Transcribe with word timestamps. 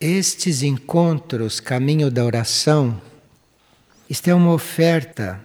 estes 0.00 0.62
encontros, 0.62 1.58
caminho 1.58 2.10
da 2.10 2.24
oração, 2.24 3.00
isto 4.08 4.28
é 4.28 4.34
uma 4.34 4.52
oferta 4.52 5.40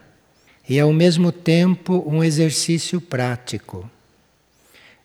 e 0.69 0.79
ao 0.79 0.93
mesmo 0.93 1.31
tempo 1.31 2.03
um 2.07 2.23
exercício 2.23 3.01
prático. 3.01 3.89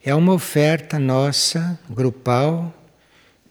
É 0.05 0.15
uma 0.15 0.33
oferta 0.33 0.99
nossa, 0.99 1.79
grupal, 1.89 2.75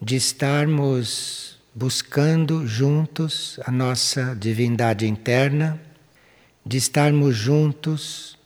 de 0.00 0.16
estarmos 0.16 1.58
buscando 1.74 2.66
juntos 2.66 3.58
a 3.64 3.70
nossa 3.70 4.34
divindade 4.34 5.06
interna, 5.06 5.80
de 6.64 6.76
estarmos 6.76 7.36
juntos 7.36 8.38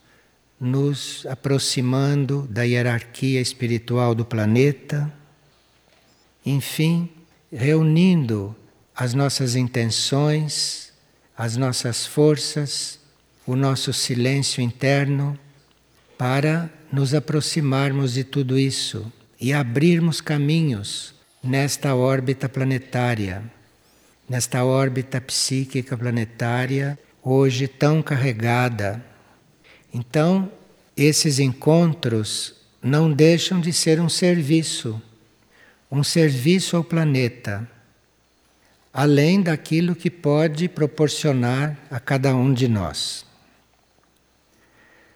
nos 0.58 1.26
aproximando 1.26 2.46
da 2.50 2.62
hierarquia 2.62 3.40
espiritual 3.40 4.14
do 4.14 4.24
planeta, 4.24 5.12
enfim, 6.44 7.08
reunindo 7.52 8.56
as 8.94 9.12
nossas 9.14 9.54
intenções, 9.54 10.92
as 11.36 11.56
nossas 11.56 12.06
forças, 12.06 12.98
o 13.46 13.54
nosso 13.54 13.92
silêncio 13.92 14.62
interno 14.62 15.38
para 16.16 16.70
nos 16.92 17.14
aproximarmos 17.14 18.14
de 18.14 18.24
tudo 18.24 18.58
isso 18.58 19.12
e 19.40 19.52
abrirmos 19.52 20.20
caminhos 20.20 21.14
nesta 21.42 21.94
órbita 21.94 22.48
planetária, 22.48 23.42
nesta 24.28 24.64
órbita 24.64 25.20
psíquica 25.20 25.96
planetária, 25.96 26.98
hoje 27.22 27.66
tão 27.66 28.02
carregada. 28.02 29.04
Então, 29.92 30.50
esses 30.96 31.38
encontros 31.38 32.54
não 32.82 33.12
deixam 33.12 33.60
de 33.60 33.72
ser 33.72 34.00
um 34.00 34.08
serviço, 34.08 35.00
um 35.92 36.02
serviço 36.02 36.74
ao 36.74 36.82
planeta, 36.82 37.68
além 38.94 39.42
daquilo 39.42 39.94
que 39.94 40.10
pode 40.10 40.66
proporcionar 40.66 41.76
a 41.90 42.00
cada 42.00 42.34
um 42.34 42.54
de 42.54 42.66
nós. 42.66 43.26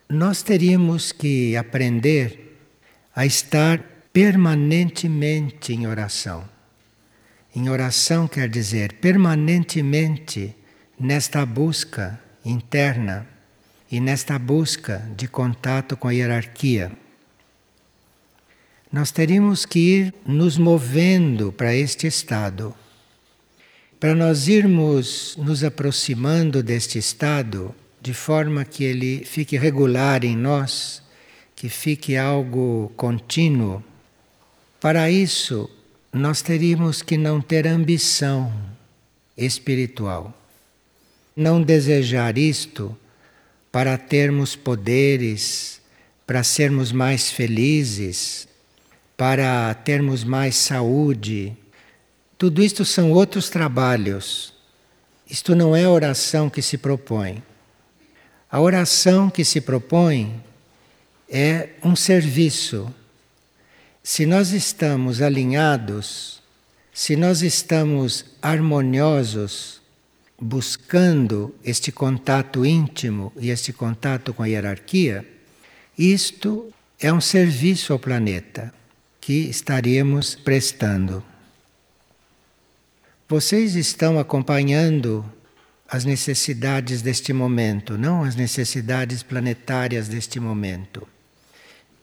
Nós 0.06 0.42
teríamos 0.42 1.12
que 1.12 1.56
aprender 1.56 2.58
a 3.14 3.24
estar 3.24 3.82
permanentemente 4.12 5.72
em 5.72 5.86
oração. 5.86 6.47
Em 7.54 7.70
oração 7.70 8.28
quer 8.28 8.47
dizer 8.47 8.92
permanentemente 9.00 10.54
nesta 11.00 11.47
busca 11.47 12.20
interna 12.44 13.27
e 13.91 13.98
nesta 13.98 14.38
busca 14.38 14.98
de 15.16 15.27
contato 15.27 15.97
com 15.97 16.08
a 16.08 16.12
hierarquia. 16.12 16.92
Nós 18.97 19.11
teríamos 19.11 19.66
que 19.66 19.78
ir 19.78 20.14
nos 20.25 20.56
movendo 20.56 21.52
para 21.52 21.75
este 21.75 22.06
estado. 22.06 22.75
Para 24.00 24.14
nós 24.14 24.48
irmos 24.48 25.36
nos 25.36 25.62
aproximando 25.62 26.62
deste 26.62 26.98
estado, 26.98 27.75
de 28.00 28.14
forma 28.14 28.64
que 28.64 28.84
ele 28.84 29.22
fique 29.22 29.58
regular 29.58 30.25
em 30.25 30.34
nós, 30.34 31.03
que 31.55 31.69
fique 31.69 32.16
algo 32.16 32.91
contínuo. 32.97 33.84
Para 34.80 35.10
isso, 35.10 35.69
nós 36.10 36.41
teríamos 36.41 37.03
que 37.03 37.19
não 37.19 37.38
ter 37.38 37.66
ambição 37.66 38.50
espiritual. 39.36 40.33
Não 41.36 41.60
desejar 41.60 42.38
isto 42.38 42.97
para 43.70 43.98
termos 43.98 44.56
poderes, 44.56 45.83
para 46.27 46.42
sermos 46.42 46.92
mais 46.92 47.31
felizes, 47.31 48.48
para 49.17 49.72
termos 49.75 50.22
mais 50.22 50.56
saúde. 50.56 51.56
Tudo 52.36 52.62
isto 52.62 52.84
são 52.84 53.12
outros 53.12 53.48
trabalhos. 53.48 54.53
Isto 55.28 55.54
não 55.54 55.75
é 55.75 55.84
a 55.84 55.91
oração 55.91 56.50
que 56.50 56.60
se 56.60 56.77
propõe. 56.77 57.43
A 58.50 58.60
oração 58.60 59.31
que 59.31 59.44
se 59.44 59.60
propõe 59.60 60.43
é 61.28 61.71
um 61.82 61.97
serviço. 61.97 62.93
Se 64.03 64.26
nós 64.26 64.50
estamos 64.53 65.22
alinhados, 65.22 66.43
se 66.93 67.16
nós 67.16 67.43
estamos 67.43 68.25
harmoniosos, 68.41 69.81
buscando 70.38 71.55
este 71.65 71.91
contato 71.91 72.65
íntimo 72.65 73.32
e 73.37 73.49
este 73.49 73.72
contato 73.72 74.34
com 74.34 74.43
a 74.43 74.47
hierarquia, 74.47 75.26
isto 75.99 76.71
é 77.00 77.12
um 77.12 77.21
serviço 77.21 77.93
ao 77.93 77.99
planeta 77.99 78.72
que 79.26 79.50
estaríamos 79.50 80.37
prestando. 80.37 81.20
Vocês 83.28 83.75
estão 83.75 84.20
acompanhando 84.20 85.28
as 85.88 86.04
necessidades 86.04 87.03
deste 87.03 87.32
momento, 87.32 87.98
não 87.98 88.22
as 88.22 88.37
necessidades 88.37 89.25
planetárias 89.25 90.06
deste 90.06 90.38
momento. 90.38 91.09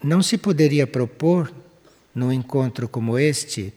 Não 0.04 0.22
se 0.22 0.38
poderia 0.38 0.86
propor, 0.86 1.50
num 2.14 2.30
encontro 2.30 2.90
como 2.90 3.18
este, 3.18 3.74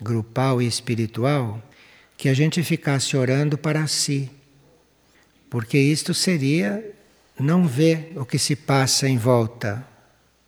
grupal 0.00 0.62
e 0.62 0.66
espiritual, 0.66 1.62
que 2.16 2.26
a 2.26 2.32
gente 2.32 2.62
ficasse 2.62 3.14
orando 3.18 3.58
para 3.58 3.86
si, 3.86 4.30
porque 5.50 5.76
isto 5.76 6.14
seria 6.14 6.82
não 7.38 7.68
ver 7.68 8.14
o 8.16 8.24
que 8.24 8.38
se 8.38 8.56
passa 8.56 9.06
em 9.06 9.18
volta, 9.18 9.86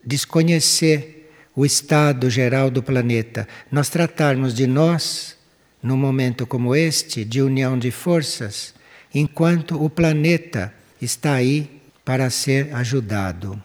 desconhecer 0.02 1.19
o 1.60 1.66
estado 1.66 2.30
geral 2.30 2.70
do 2.70 2.82
planeta. 2.82 3.46
Nós 3.70 3.90
tratarmos 3.90 4.54
de 4.54 4.66
nós, 4.66 5.36
num 5.82 5.96
momento 5.96 6.46
como 6.46 6.74
este, 6.74 7.22
de 7.22 7.42
união 7.42 7.78
de 7.78 7.90
forças 7.90 8.72
enquanto 9.14 9.82
o 9.82 9.90
planeta 9.90 10.72
está 11.02 11.34
aí 11.34 11.82
para 12.02 12.30
ser 12.30 12.74
ajudado. 12.74 13.62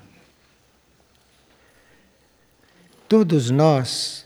Todos 3.07 3.49
nós, 3.49 4.25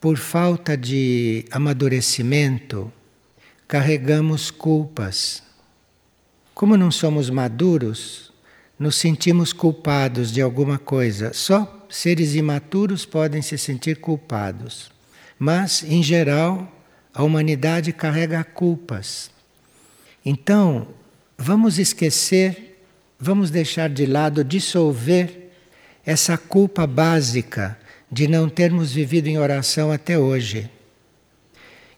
por 0.00 0.16
falta 0.16 0.76
de 0.76 1.44
amadurecimento, 1.50 2.92
carregamos 3.66 4.48
culpas. 4.48 5.42
Como 6.54 6.76
não 6.76 6.92
somos 6.92 7.28
maduros, 7.30 8.32
nos 8.78 8.94
sentimos 8.94 9.52
culpados 9.52 10.30
de 10.30 10.40
alguma 10.40 10.78
coisa. 10.78 11.32
Só 11.32 11.81
seres 11.92 12.34
imaturos 12.34 13.04
podem 13.04 13.42
se 13.42 13.58
sentir 13.58 13.98
culpados. 13.98 14.90
Mas, 15.38 15.84
em 15.84 16.02
geral, 16.02 16.72
a 17.12 17.22
humanidade 17.22 17.92
carrega 17.92 18.42
culpas. 18.42 19.30
Então, 20.24 20.88
vamos 21.36 21.78
esquecer, 21.78 22.82
vamos 23.20 23.50
deixar 23.50 23.90
de 23.90 24.06
lado, 24.06 24.42
dissolver 24.42 25.50
essa 26.06 26.38
culpa 26.38 26.86
básica 26.86 27.78
de 28.10 28.26
não 28.26 28.48
termos 28.48 28.92
vivido 28.92 29.26
em 29.26 29.38
oração 29.38 29.92
até 29.92 30.18
hoje. 30.18 30.70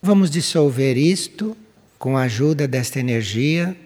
Vamos 0.03 0.29
dissolver 0.29 0.97
isto 0.97 1.57
com 2.01 2.17
a 2.17 2.23
ajuda 2.23 2.67
desta 2.67 2.99
energia, 2.99 3.77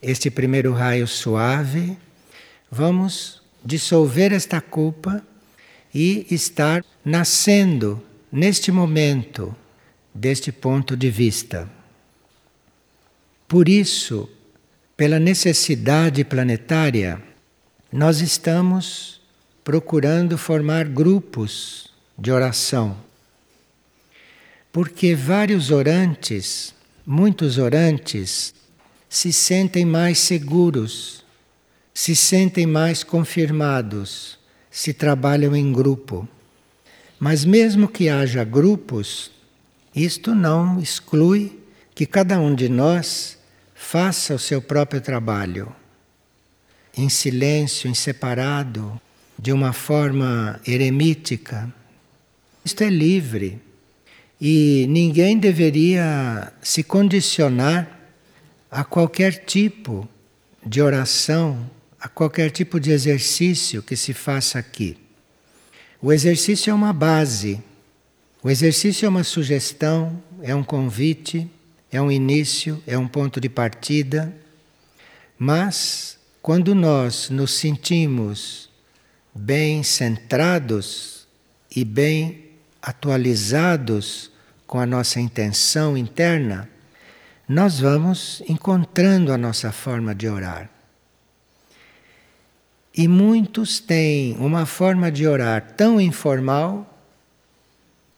este 0.00 0.30
primeiro 0.30 0.72
raio 0.72 1.08
suave. 1.08 1.96
Vamos 2.70 3.42
dissolver 3.64 4.32
esta 4.32 4.60
culpa 4.60 5.24
e 5.94 6.26
estar 6.30 6.84
nascendo 7.04 8.02
neste 8.30 8.70
momento, 8.70 9.54
deste 10.14 10.52
ponto 10.52 10.96
de 10.96 11.10
vista. 11.10 11.68
Por 13.48 13.68
isso, 13.68 14.28
pela 14.96 15.18
necessidade 15.18 16.24
planetária, 16.24 17.20
nós 17.92 18.20
estamos 18.20 19.20
procurando 19.64 20.38
formar 20.38 20.86
grupos 20.86 21.92
de 22.16 22.30
oração. 22.30 22.96
Porque 24.72 25.14
vários 25.14 25.70
orantes, 25.70 26.72
muitos 27.04 27.58
orantes, 27.58 28.54
se 29.08 29.32
sentem 29.32 29.84
mais 29.84 30.20
seguros, 30.20 31.24
se 31.92 32.14
sentem 32.14 32.66
mais 32.66 33.02
confirmados 33.02 34.39
se 34.80 34.94
trabalham 34.94 35.54
em 35.54 35.70
grupo. 35.70 36.26
Mas 37.18 37.44
mesmo 37.44 37.86
que 37.86 38.08
haja 38.08 38.42
grupos, 38.44 39.30
isto 39.94 40.34
não 40.34 40.80
exclui 40.80 41.60
que 41.94 42.06
cada 42.06 42.40
um 42.40 42.54
de 42.54 42.66
nós 42.66 43.36
faça 43.74 44.34
o 44.34 44.38
seu 44.38 44.62
próprio 44.62 44.98
trabalho, 44.98 45.70
em 46.96 47.10
silêncio, 47.10 47.90
em 47.90 47.92
separado, 47.92 48.98
de 49.38 49.52
uma 49.52 49.74
forma 49.74 50.58
eremítica. 50.66 51.70
Isto 52.64 52.82
é 52.82 52.88
livre. 52.88 53.60
E 54.40 54.86
ninguém 54.88 55.36
deveria 55.36 56.54
se 56.62 56.82
condicionar 56.82 58.00
a 58.70 58.82
qualquer 58.82 59.44
tipo 59.44 60.08
de 60.64 60.80
oração, 60.80 61.68
a 62.00 62.08
qualquer 62.08 62.50
tipo 62.50 62.80
de 62.80 62.90
exercício 62.90 63.82
que 63.82 63.94
se 63.94 64.14
faça 64.14 64.58
aqui. 64.58 64.96
O 66.00 66.12
exercício 66.12 66.70
é 66.70 66.74
uma 66.74 66.94
base, 66.94 67.62
o 68.42 68.48
exercício 68.48 69.04
é 69.04 69.08
uma 69.08 69.22
sugestão, 69.22 70.22
é 70.40 70.54
um 70.54 70.64
convite, 70.64 71.46
é 71.92 72.00
um 72.00 72.10
início, 72.10 72.82
é 72.86 72.96
um 72.96 73.06
ponto 73.06 73.38
de 73.38 73.50
partida, 73.50 74.34
mas 75.38 76.18
quando 76.40 76.74
nós 76.74 77.28
nos 77.28 77.52
sentimos 77.52 78.70
bem 79.34 79.82
centrados 79.82 81.28
e 81.74 81.84
bem 81.84 82.50
atualizados 82.80 84.30
com 84.66 84.78
a 84.78 84.86
nossa 84.86 85.20
intenção 85.20 85.98
interna, 85.98 86.66
nós 87.46 87.78
vamos 87.78 88.42
encontrando 88.48 89.32
a 89.32 89.36
nossa 89.36 89.70
forma 89.70 90.14
de 90.14 90.28
orar. 90.28 90.79
E 93.00 93.08
muitos 93.08 93.80
têm 93.80 94.36
uma 94.36 94.66
forma 94.66 95.10
de 95.10 95.26
orar 95.26 95.72
tão 95.74 95.98
informal 95.98 97.02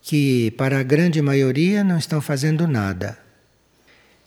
que, 0.00 0.50
para 0.58 0.80
a 0.80 0.82
grande 0.82 1.22
maioria, 1.22 1.84
não 1.84 1.96
estão 1.96 2.20
fazendo 2.20 2.66
nada. 2.66 3.16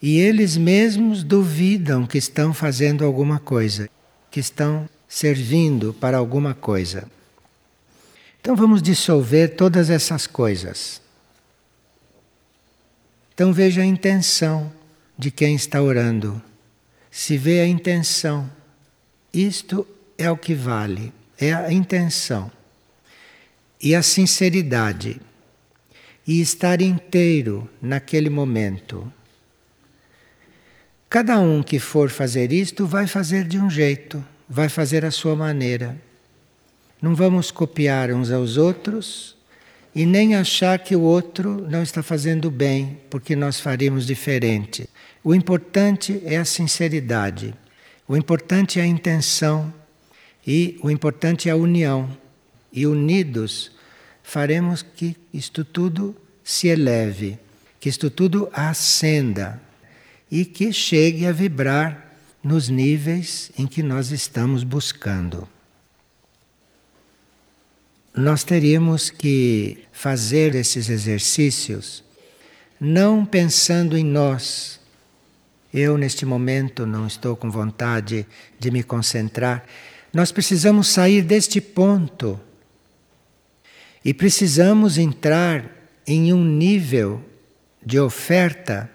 E 0.00 0.18
eles 0.18 0.56
mesmos 0.56 1.22
duvidam 1.22 2.06
que 2.06 2.16
estão 2.16 2.54
fazendo 2.54 3.04
alguma 3.04 3.38
coisa, 3.38 3.86
que 4.30 4.40
estão 4.40 4.88
servindo 5.06 5.92
para 5.92 6.16
alguma 6.16 6.54
coisa. 6.54 7.06
Então 8.40 8.56
vamos 8.56 8.80
dissolver 8.80 9.56
todas 9.56 9.90
essas 9.90 10.26
coisas. 10.26 11.02
Então 13.34 13.52
veja 13.52 13.82
a 13.82 13.84
intenção 13.84 14.72
de 15.18 15.30
quem 15.30 15.54
está 15.54 15.82
orando. 15.82 16.40
Se 17.10 17.36
vê 17.36 17.60
a 17.60 17.66
intenção, 17.66 18.50
isto 19.34 19.86
é 20.18 20.30
o 20.30 20.36
que 20.36 20.54
vale, 20.54 21.12
é 21.38 21.52
a 21.52 21.72
intenção 21.72 22.50
e 23.80 23.94
a 23.94 24.02
sinceridade 24.02 25.20
e 26.26 26.40
estar 26.40 26.80
inteiro 26.80 27.68
naquele 27.80 28.30
momento. 28.30 29.12
Cada 31.08 31.38
um 31.38 31.62
que 31.62 31.78
for 31.78 32.10
fazer 32.10 32.52
isto 32.52 32.86
vai 32.86 33.06
fazer 33.06 33.44
de 33.44 33.58
um 33.58 33.70
jeito, 33.70 34.24
vai 34.48 34.68
fazer 34.68 35.04
a 35.04 35.10
sua 35.10 35.36
maneira. 35.36 35.96
Não 37.00 37.14
vamos 37.14 37.50
copiar 37.50 38.10
uns 38.10 38.30
aos 38.30 38.56
outros 38.56 39.36
e 39.94 40.04
nem 40.04 40.34
achar 40.34 40.78
que 40.78 40.96
o 40.96 41.00
outro 41.00 41.66
não 41.70 41.82
está 41.82 42.02
fazendo 42.02 42.50
bem, 42.50 42.98
porque 43.08 43.36
nós 43.36 43.60
faríamos 43.60 44.06
diferente. 44.06 44.88
O 45.22 45.34
importante 45.34 46.20
é 46.24 46.36
a 46.36 46.44
sinceridade, 46.44 47.54
o 48.08 48.16
importante 48.16 48.80
é 48.80 48.82
a 48.82 48.86
intenção 48.86 49.72
e 50.46 50.78
o 50.82 50.90
importante 50.90 51.48
é 51.48 51.52
a 51.52 51.56
união. 51.56 52.08
E 52.72 52.86
unidos 52.86 53.72
faremos 54.22 54.82
que 54.82 55.16
isto 55.32 55.64
tudo 55.64 56.14
se 56.44 56.68
eleve, 56.68 57.38
que 57.80 57.88
isto 57.88 58.10
tudo 58.10 58.48
ascenda 58.52 59.60
e 60.30 60.44
que 60.44 60.72
chegue 60.72 61.26
a 61.26 61.32
vibrar 61.32 62.14
nos 62.42 62.68
níveis 62.68 63.50
em 63.58 63.66
que 63.66 63.82
nós 63.82 64.12
estamos 64.12 64.62
buscando. 64.62 65.48
Nós 68.14 68.44
teríamos 68.44 69.10
que 69.10 69.84
fazer 69.92 70.54
esses 70.54 70.88
exercícios 70.88 72.04
não 72.80 73.24
pensando 73.24 73.96
em 73.96 74.04
nós. 74.04 74.78
Eu, 75.72 75.98
neste 75.98 76.24
momento, 76.24 76.86
não 76.86 77.06
estou 77.06 77.36
com 77.36 77.50
vontade 77.50 78.26
de 78.58 78.70
me 78.70 78.82
concentrar 78.82 79.64
nós 80.16 80.32
precisamos 80.32 80.88
sair 80.88 81.20
deste 81.20 81.60
ponto 81.60 82.40
e 84.02 84.14
precisamos 84.14 84.96
entrar 84.96 85.70
em 86.06 86.32
um 86.32 86.42
nível 86.42 87.22
de 87.84 88.00
oferta 88.00 88.90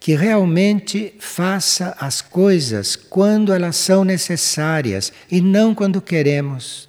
que 0.00 0.14
realmente 0.14 1.12
faça 1.20 1.94
as 2.00 2.22
coisas 2.22 2.96
quando 2.96 3.52
elas 3.52 3.76
são 3.76 4.04
necessárias 4.04 5.12
e 5.30 5.42
não 5.42 5.74
quando 5.74 6.00
queremos, 6.00 6.88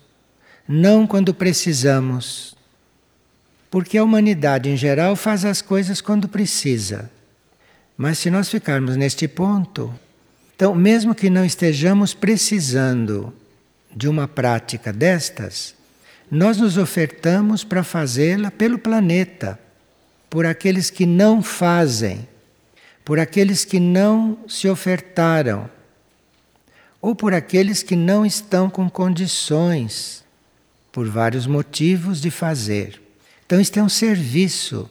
não 0.65 1.05
quando 1.05 1.33
precisamos. 1.33 2.55
Porque 3.69 3.97
a 3.97 4.03
humanidade 4.05 4.69
em 4.69 4.77
geral 4.77 5.17
faz 5.17 5.43
as 5.43 5.61
coisas 5.61 5.99
quando 5.99 6.29
precisa. 6.29 7.11
Mas 7.97 8.19
se 8.19 8.31
nós 8.31 8.47
ficarmos 8.47 8.95
neste 8.95 9.27
ponto, 9.27 9.93
então, 10.55 10.73
mesmo 10.73 11.13
que 11.13 11.29
não 11.29 11.43
estejamos 11.43 12.13
precisando 12.13 13.33
de 13.95 14.07
uma 14.07 14.27
prática 14.27 14.93
destas, 14.93 15.75
nós 16.29 16.57
nos 16.57 16.77
ofertamos 16.77 17.63
para 17.63 17.83
fazê-la 17.83 18.51
pelo 18.51 18.77
planeta, 18.77 19.59
por 20.29 20.45
aqueles 20.45 20.89
que 20.89 21.05
não 21.05 21.41
fazem, 21.41 22.27
por 23.03 23.19
aqueles 23.19 23.65
que 23.65 23.79
não 23.79 24.37
se 24.47 24.69
ofertaram, 24.69 25.69
ou 27.01 27.15
por 27.15 27.33
aqueles 27.33 27.81
que 27.81 27.95
não 27.95 28.25
estão 28.25 28.69
com 28.69 28.89
condições, 28.89 30.23
por 30.91 31.07
vários 31.07 31.47
motivos, 31.47 32.21
de 32.21 32.29
fazer. 32.29 33.01
Então, 33.45 33.59
isto 33.59 33.79
é 33.79 33.83
um 33.83 33.89
serviço. 33.89 34.89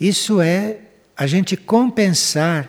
Isso 0.00 0.40
é 0.40 0.78
a 1.16 1.26
gente 1.26 1.56
compensar 1.56 2.68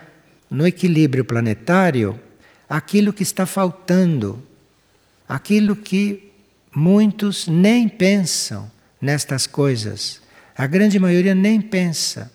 no 0.50 0.68
equilíbrio 0.68 1.24
planetário 1.24 2.20
aquilo 2.68 3.14
que 3.14 3.24
está 3.24 3.46
faltando 3.46 4.44
aquilo 5.30 5.76
que 5.76 6.32
muitos 6.76 7.48
nem 7.48 7.88
pensam 7.88 8.70
nestas 9.00 9.46
coisas. 9.46 10.20
A 10.58 10.66
grande 10.66 10.98
maioria 10.98 11.36
nem 11.36 11.62
pensa. 11.62 12.32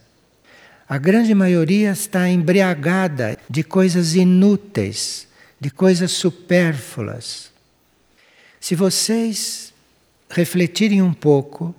A 0.88 0.96
grande 0.96 1.34
maioria 1.34 1.90
está 1.90 2.28
embriagada 2.28 3.36
de 3.50 3.64
coisas 3.64 4.14
inúteis, 4.14 5.26
de 5.60 5.70
coisas 5.70 6.12
supérfluas. 6.12 7.50
Se 8.60 8.76
vocês 8.76 9.74
refletirem 10.30 11.02
um 11.02 11.12
pouco, 11.12 11.74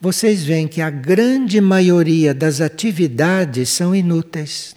vocês 0.00 0.42
veem 0.42 0.66
que 0.66 0.80
a 0.80 0.90
grande 0.90 1.60
maioria 1.60 2.34
das 2.34 2.60
atividades 2.60 3.68
são 3.68 3.94
inúteis. 3.94 4.74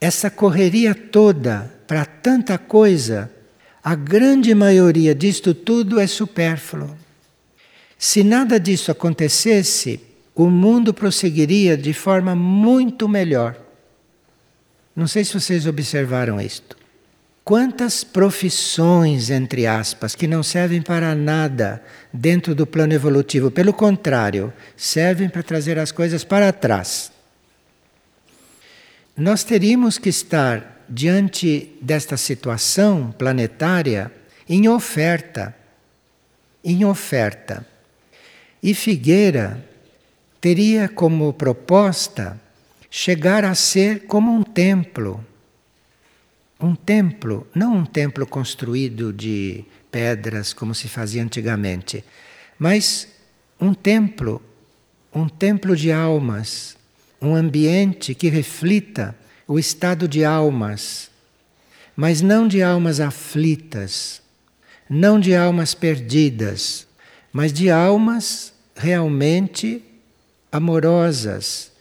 Essa 0.00 0.30
correria 0.30 0.94
toda 0.94 1.72
para 1.86 2.04
tanta 2.04 2.56
coisa 2.56 3.30
a 3.82 3.94
grande 3.94 4.54
maioria 4.54 5.14
disto 5.14 5.52
tudo 5.52 5.98
é 5.98 6.06
supérfluo. 6.06 6.96
Se 7.98 8.22
nada 8.22 8.58
disso 8.60 8.90
acontecesse, 8.90 10.00
o 10.34 10.48
mundo 10.48 10.94
prosseguiria 10.94 11.76
de 11.76 11.92
forma 11.92 12.34
muito 12.34 13.08
melhor. 13.08 13.56
Não 14.94 15.06
sei 15.06 15.24
se 15.24 15.34
vocês 15.34 15.66
observaram 15.66 16.40
isto. 16.40 16.76
Quantas 17.44 18.04
profissões, 18.04 19.30
entre 19.30 19.66
aspas, 19.66 20.14
que 20.14 20.28
não 20.28 20.44
servem 20.44 20.80
para 20.80 21.12
nada 21.14 21.82
dentro 22.12 22.54
do 22.54 22.64
plano 22.66 22.92
evolutivo, 22.92 23.50
pelo 23.50 23.72
contrário, 23.72 24.52
servem 24.76 25.28
para 25.28 25.42
trazer 25.42 25.76
as 25.76 25.90
coisas 25.90 26.22
para 26.22 26.52
trás. 26.52 27.10
Nós 29.16 29.42
teríamos 29.42 29.98
que 29.98 30.08
estar 30.08 30.71
diante 30.94 31.74
desta 31.80 32.18
situação 32.18 33.14
planetária 33.16 34.12
em 34.46 34.68
oferta. 34.68 35.56
Em 36.62 36.84
oferta. 36.84 37.66
E 38.62 38.74
Figueira 38.74 39.66
teria 40.38 40.90
como 40.90 41.32
proposta 41.32 42.38
chegar 42.90 43.42
a 43.42 43.54
ser 43.54 44.06
como 44.06 44.30
um 44.30 44.42
templo. 44.42 45.24
Um 46.60 46.74
templo, 46.74 47.46
não 47.54 47.78
um 47.78 47.86
templo 47.86 48.26
construído 48.26 49.14
de 49.14 49.64
pedras 49.90 50.52
como 50.52 50.74
se 50.74 50.88
fazia 50.88 51.22
antigamente, 51.22 52.04
mas 52.58 53.08
um 53.58 53.72
templo, 53.72 54.42
um 55.12 55.26
templo 55.26 55.74
de 55.74 55.90
almas, 55.90 56.76
um 57.20 57.34
ambiente 57.34 58.14
que 58.14 58.28
reflita 58.28 59.16
o 59.46 59.58
estado 59.58 60.06
de 60.08 60.24
almas, 60.24 61.10
mas 61.96 62.20
não 62.20 62.48
de 62.48 62.62
almas 62.62 63.00
aflitas, 63.00 64.22
não 64.88 65.18
de 65.18 65.34
almas 65.34 65.74
perdidas, 65.74 66.86
mas 67.32 67.52
de 67.52 67.70
almas 67.70 68.52
realmente 68.74 69.82
amorosas, 70.50 71.72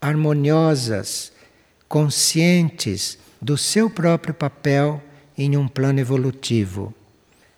harmoniosas, 0.00 1.32
conscientes 1.88 3.18
do 3.40 3.56
seu 3.56 3.88
próprio 3.88 4.34
papel 4.34 5.02
em 5.36 5.56
um 5.56 5.66
plano 5.66 6.00
evolutivo. 6.00 6.94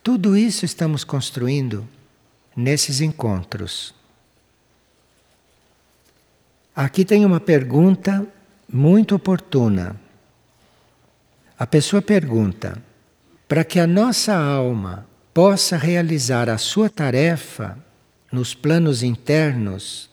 Tudo 0.02 0.36
isso 0.36 0.64
estamos 0.64 1.04
construindo 1.04 1.86
nesses 2.56 3.00
encontros. 3.00 3.94
Aqui 6.74 7.04
tem 7.04 7.24
uma 7.24 7.40
pergunta 7.40 8.26
muito 8.72 9.14
oportuna. 9.14 10.00
A 11.58 11.66
pessoa 11.66 12.00
pergunta: 12.00 12.82
para 13.46 13.64
que 13.64 13.78
a 13.78 13.86
nossa 13.86 14.34
alma 14.34 15.06
possa 15.34 15.76
realizar 15.76 16.48
a 16.48 16.58
sua 16.58 16.88
tarefa 16.88 17.78
nos 18.30 18.54
planos 18.54 19.02
internos, 19.02 20.10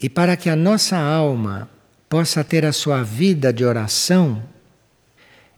E 0.00 0.08
para 0.08 0.36
que 0.36 0.50
a 0.50 0.56
nossa 0.56 0.96
alma 0.96 1.68
possa 2.08 2.44
ter 2.44 2.64
a 2.64 2.72
sua 2.72 3.02
vida 3.02 3.52
de 3.52 3.64
oração, 3.64 4.42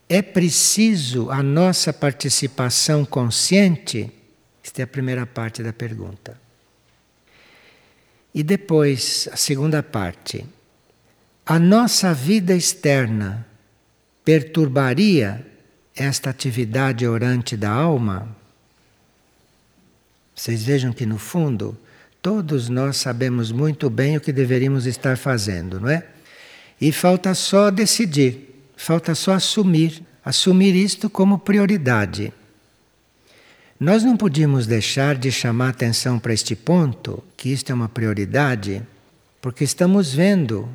é 0.08 0.23
preciso 0.23 1.30
a 1.30 1.42
nossa 1.42 1.92
participação 1.92 3.04
consciente? 3.04 4.11
Esta 4.64 4.82
é 4.82 4.85
a 4.85 4.87
primeira 4.87 5.26
parte 5.26 5.62
da 5.62 5.73
pergunta. 5.73 6.40
E 8.32 8.42
depois, 8.42 9.28
a 9.32 9.37
segunda 9.37 9.82
parte. 9.82 10.47
A 11.50 11.58
nossa 11.58 12.12
vida 12.12 12.54
externa 12.54 13.46
perturbaria 14.22 15.46
esta 15.96 16.28
atividade 16.28 17.06
orante 17.06 17.56
da 17.56 17.70
alma? 17.70 18.36
Vocês 20.34 20.62
vejam 20.62 20.92
que, 20.92 21.06
no 21.06 21.16
fundo, 21.16 21.74
todos 22.20 22.68
nós 22.68 22.98
sabemos 22.98 23.50
muito 23.50 23.88
bem 23.88 24.18
o 24.18 24.20
que 24.20 24.30
deveríamos 24.30 24.84
estar 24.84 25.16
fazendo, 25.16 25.80
não 25.80 25.88
é? 25.88 26.04
E 26.78 26.92
falta 26.92 27.34
só 27.34 27.70
decidir, 27.70 28.54
falta 28.76 29.14
só 29.14 29.32
assumir, 29.32 30.02
assumir 30.22 30.74
isto 30.74 31.08
como 31.08 31.38
prioridade. 31.38 32.30
Nós 33.80 34.04
não 34.04 34.18
podíamos 34.18 34.66
deixar 34.66 35.16
de 35.16 35.32
chamar 35.32 35.70
atenção 35.70 36.18
para 36.18 36.34
este 36.34 36.54
ponto, 36.54 37.24
que 37.38 37.48
isto 37.48 37.72
é 37.72 37.74
uma 37.74 37.88
prioridade, 37.88 38.82
porque 39.40 39.64
estamos 39.64 40.12
vendo 40.12 40.68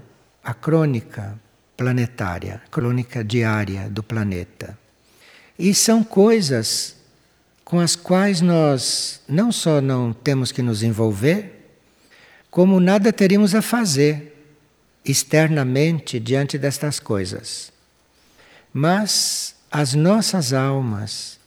a 0.44 0.54
crônica 0.54 1.40
planetária, 1.78 2.62
crônica 2.70 3.24
diária 3.24 3.90
do 3.90 4.04
planeta. 4.04 4.78
E 5.58 5.74
são 5.74 6.04
coisas 6.04 6.96
com 7.64 7.80
as 7.80 7.96
quais 7.96 8.42
nós 8.42 9.22
não 9.28 9.52
só 9.52 9.82
não 9.82 10.14
temos 10.14 10.52
que 10.52 10.62
nos 10.62 10.84
envolver, 10.84 11.72
como 12.52 12.80
nada 12.80 13.12
teríamos 13.12 13.56
a 13.56 13.62
fazer 13.62 14.34
externamente 15.04 16.20
diante 16.20 16.58
destas 16.58 17.00
coisas. 17.00 17.72
Mas 18.72 19.56
as 19.72 19.94
nossas 19.94 20.54
almas, 20.54 21.40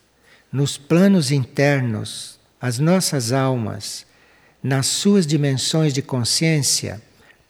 nos 0.50 0.76
planos 0.76 1.30
internos, 1.30 2.38
as 2.60 2.78
nossas 2.78 3.32
almas, 3.32 4.06
nas 4.62 4.86
suas 4.86 5.26
dimensões 5.26 5.92
de 5.92 6.02
consciência, 6.02 7.00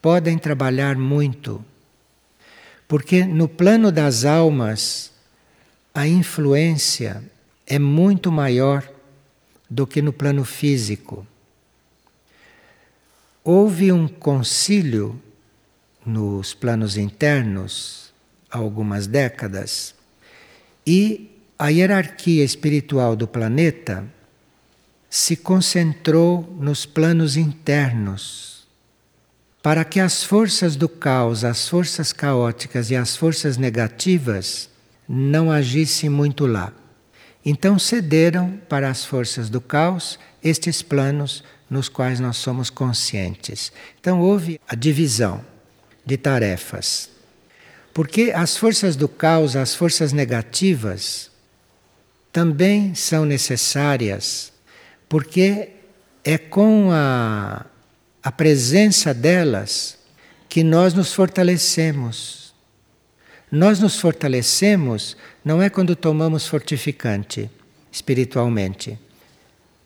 podem 0.07 0.37
trabalhar 0.37 0.95
muito. 0.95 1.61
Porque 2.87 3.25
no 3.25 3.45
plano 3.45 3.91
das 3.91 4.23
almas, 4.23 5.11
a 5.93 6.07
influência 6.07 7.21
é 7.65 7.77
muito 7.77 8.31
maior 8.31 8.89
do 9.69 9.85
que 9.85 10.01
no 10.01 10.13
plano 10.13 10.45
físico. 10.45 11.27
Houve 13.43 13.91
um 13.91 14.07
concílio 14.07 15.21
nos 16.05 16.53
planos 16.53 16.95
internos 16.95 18.13
há 18.49 18.59
algumas 18.59 19.07
décadas 19.07 19.93
e 20.85 21.37
a 21.59 21.67
hierarquia 21.67 22.45
espiritual 22.45 23.13
do 23.13 23.27
planeta 23.27 24.05
se 25.09 25.35
concentrou 25.35 26.55
nos 26.61 26.85
planos 26.85 27.35
internos 27.35 28.56
para 29.67 29.83
que 29.83 29.99
as 29.99 30.23
forças 30.23 30.77
do 30.77 30.87
caos, 30.87 31.43
as 31.43 31.67
forças 31.67 32.13
caóticas 32.13 32.89
e 32.89 32.95
as 32.95 33.17
forças 33.17 33.57
negativas 33.57 34.69
não 35.05 35.51
agissem 35.51 36.09
muito 36.09 36.45
lá. 36.45 36.71
Então 37.43 37.77
cederam 37.77 38.57
para 38.69 38.89
as 38.89 39.03
forças 39.03 39.49
do 39.49 39.59
caos 39.59 40.17
estes 40.41 40.81
planos 40.81 41.43
nos 41.69 41.89
quais 41.89 42.17
nós 42.17 42.37
somos 42.37 42.69
conscientes. 42.69 43.73
Então 43.99 44.21
houve 44.21 44.57
a 44.69 44.73
divisão 44.73 45.43
de 46.05 46.15
tarefas. 46.15 47.09
Porque 47.93 48.31
as 48.33 48.55
forças 48.55 48.95
do 48.95 49.09
caos, 49.09 49.57
as 49.57 49.75
forças 49.75 50.13
negativas, 50.13 51.29
também 52.31 52.95
são 52.95 53.25
necessárias, 53.25 54.53
porque 55.09 55.71
é 56.23 56.37
com 56.37 56.89
a, 56.89 57.65
a 58.27 58.31
presença 58.31 59.13
delas 59.13 59.97
que 60.49 60.61
nós 60.61 60.93
nos 60.93 61.13
fortalecemos. 61.13 62.53
Nós 63.49 63.79
nos 63.79 64.01
fortalecemos 64.01 65.15
não 65.45 65.61
é 65.61 65.69
quando 65.69 65.95
tomamos 65.95 66.45
fortificante 66.45 67.49
espiritualmente. 67.89 68.99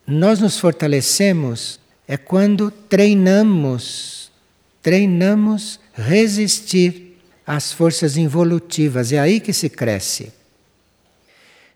Nós 0.07 0.39
nos 0.39 0.57
fortalecemos 0.57 1.79
é 2.07 2.17
quando 2.17 2.71
treinamos, 2.71 4.31
treinamos 4.81 5.79
resistir 5.93 7.19
às 7.45 7.71
forças 7.71 8.17
involutivas. 8.17 9.11
É 9.11 9.19
aí 9.19 9.39
que 9.39 9.53
se 9.53 9.69
cresce. 9.69 10.33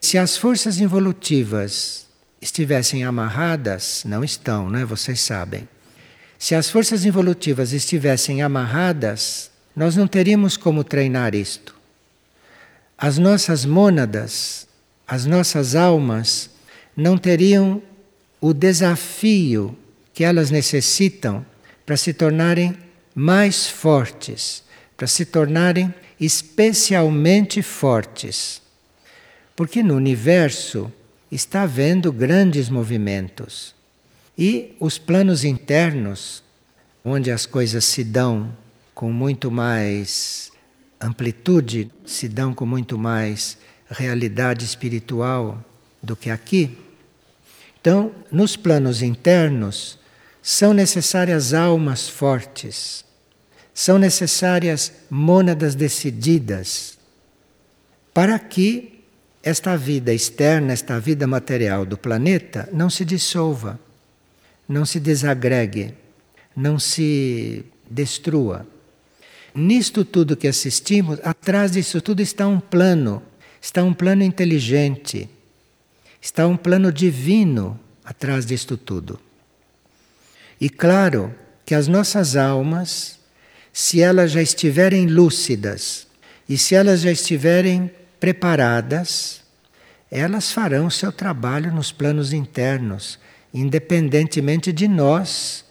Se 0.01 0.17
as 0.17 0.36
forças 0.36 0.79
involutivas 0.79 2.07
estivessem 2.41 3.03
amarradas, 3.03 4.01
não 4.03 4.24
estão, 4.24 4.67
né? 4.67 4.84
Vocês 4.84 5.19
sabem. 5.19 5.67
Se 6.46 6.54
as 6.54 6.70
forças 6.70 7.06
involutivas 7.06 7.74
estivessem 7.74 8.44
amarradas, 8.44 9.50
nós 9.75 9.96
não 9.96 10.06
teríamos 10.06 10.56
como 10.56 10.84
treinar 10.84 11.34
isto. 11.34 11.75
As 12.96 13.18
nossas 13.18 13.66
mônadas, 13.66 14.68
as 15.08 15.25
nossas 15.25 15.74
almas, 15.74 16.52
não 16.96 17.18
teriam 17.18 17.82
o 18.40 18.54
desafio 18.54 19.75
que 20.14 20.24
elas 20.24 20.52
necessitam 20.52 21.44
para 21.84 21.98
se 21.98 22.14
tornarem 22.14 22.78
mais 23.16 23.66
fortes, 23.66 24.64
para 24.96 25.08
se 25.08 25.25
tornarem 25.25 25.92
especialmente 26.22 27.64
fortes. 27.64 28.62
Porque 29.56 29.82
no 29.82 29.96
universo 29.96 30.94
está 31.32 31.64
havendo 31.64 32.14
grandes 32.14 32.70
movimentos. 32.70 33.75
E 34.38 34.75
os 34.80 34.98
planos 34.98 35.44
internos, 35.44 36.44
onde 37.04 37.32
as 37.32 37.46
coisas 37.46 37.86
se 37.86 38.04
dão 38.04 38.56
com 38.94 39.12
muito 39.12 39.50
mais 39.50 40.51
amplitude, 41.00 41.92
se 42.06 42.27
dão 42.27 42.54
com 42.54 42.65
muito 42.65 42.98
mais 42.98 43.58
realidade 43.89 44.65
espiritual 44.65 45.63
do 46.01 46.15
que 46.15 46.30
aqui. 46.30 46.77
Então, 47.80 48.12
nos 48.32 48.56
planos 48.56 49.01
internos, 49.01 50.00
são 50.42 50.74
necessárias 50.74 51.54
almas 51.54 52.08
fortes, 52.08 53.06
são 53.74 53.98
necessárias 53.98 54.92
mônadas 55.10 55.75
decididas 55.75 56.98
para 58.13 58.38
que 58.39 59.04
esta 59.44 59.75
vida 59.75 60.13
externa, 60.13 60.74
esta 60.74 61.00
vida 61.00 61.27
material 61.27 61.86
do 61.86 61.98
planeta 61.98 62.70
não 62.72 62.89
se 62.89 63.04
dissolva, 63.04 63.80
não 64.67 64.86
se 64.86 65.00
desagregue, 65.00 65.93
não 66.55 66.79
se 66.79 67.65
destrua. 67.89 68.65
Nisto 69.53 70.03
tudo 70.03 70.36
que 70.36 70.48
assistimos, 70.48 71.19
atrás 71.24 71.72
disso 71.72 72.01
tudo 72.01 72.22
está 72.22 72.48
um 72.48 72.60
plano, 72.60 73.22
está 73.62 73.84
um 73.84 73.93
plano 73.93 74.24
inteligente, 74.24 75.29
está 76.22 76.48
um 76.48 76.57
plano 76.57 76.91
divino 76.91 77.79
atrás 78.03 78.45
disto 78.45 78.77
tudo. 78.77 79.19
E 80.60 80.69
claro 80.69 81.34
que 81.65 81.74
as 81.74 81.88
nossas 81.88 82.36
almas 82.36 83.15
se 83.77 84.01
elas 84.01 84.31
já 84.31 84.41
estiverem 84.41 85.05
lúcidas 85.05 86.07
e 86.48 86.57
se 86.57 86.75
elas 86.75 87.01
já 87.01 87.12
estiverem 87.12 87.91
preparadas, 88.22 89.41
elas 90.10 90.50
farão 90.50 90.89
seu 90.89 91.12
trabalho 91.12 91.74
nos 91.74 91.91
planos 91.91 92.31
internos, 92.31 93.19
independentemente 93.56 94.74
de 94.74 94.86
nós, 94.86 95.64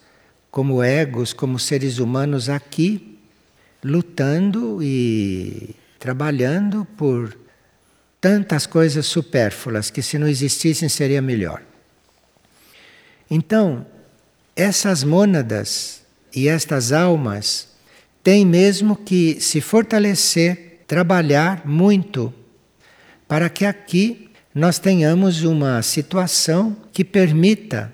como 0.49 0.83
egos, 0.83 1.33
como 1.33 1.59
seres 1.59 1.99
humanos 1.99 2.49
aqui, 2.49 3.19
lutando 3.83 4.81
e 4.81 5.75
trabalhando 5.99 6.83
por 6.97 7.37
tantas 8.19 8.65
coisas 8.65 9.05
supérfluas 9.05 9.91
que, 9.91 10.01
se 10.01 10.17
não 10.17 10.27
existissem, 10.27 10.89
seria 10.89 11.21
melhor. 11.21 11.61
Então, 13.29 13.85
essas 14.55 15.03
mônadas 15.03 16.01
e 16.35 16.47
estas 16.47 16.91
almas 16.91 17.67
tem 18.23 18.43
mesmo 18.43 18.95
que 18.95 19.39
se 19.39 19.61
fortalecer, 19.61 20.81
trabalhar 20.87 21.67
muito, 21.67 22.33
para 23.27 23.47
que 23.47 23.63
aqui 23.63 24.24
nós 24.55 24.79
tenhamos 24.79 25.43
uma 25.43 25.81
situação 25.81 26.77
que 26.93 27.03
permita 27.03 27.91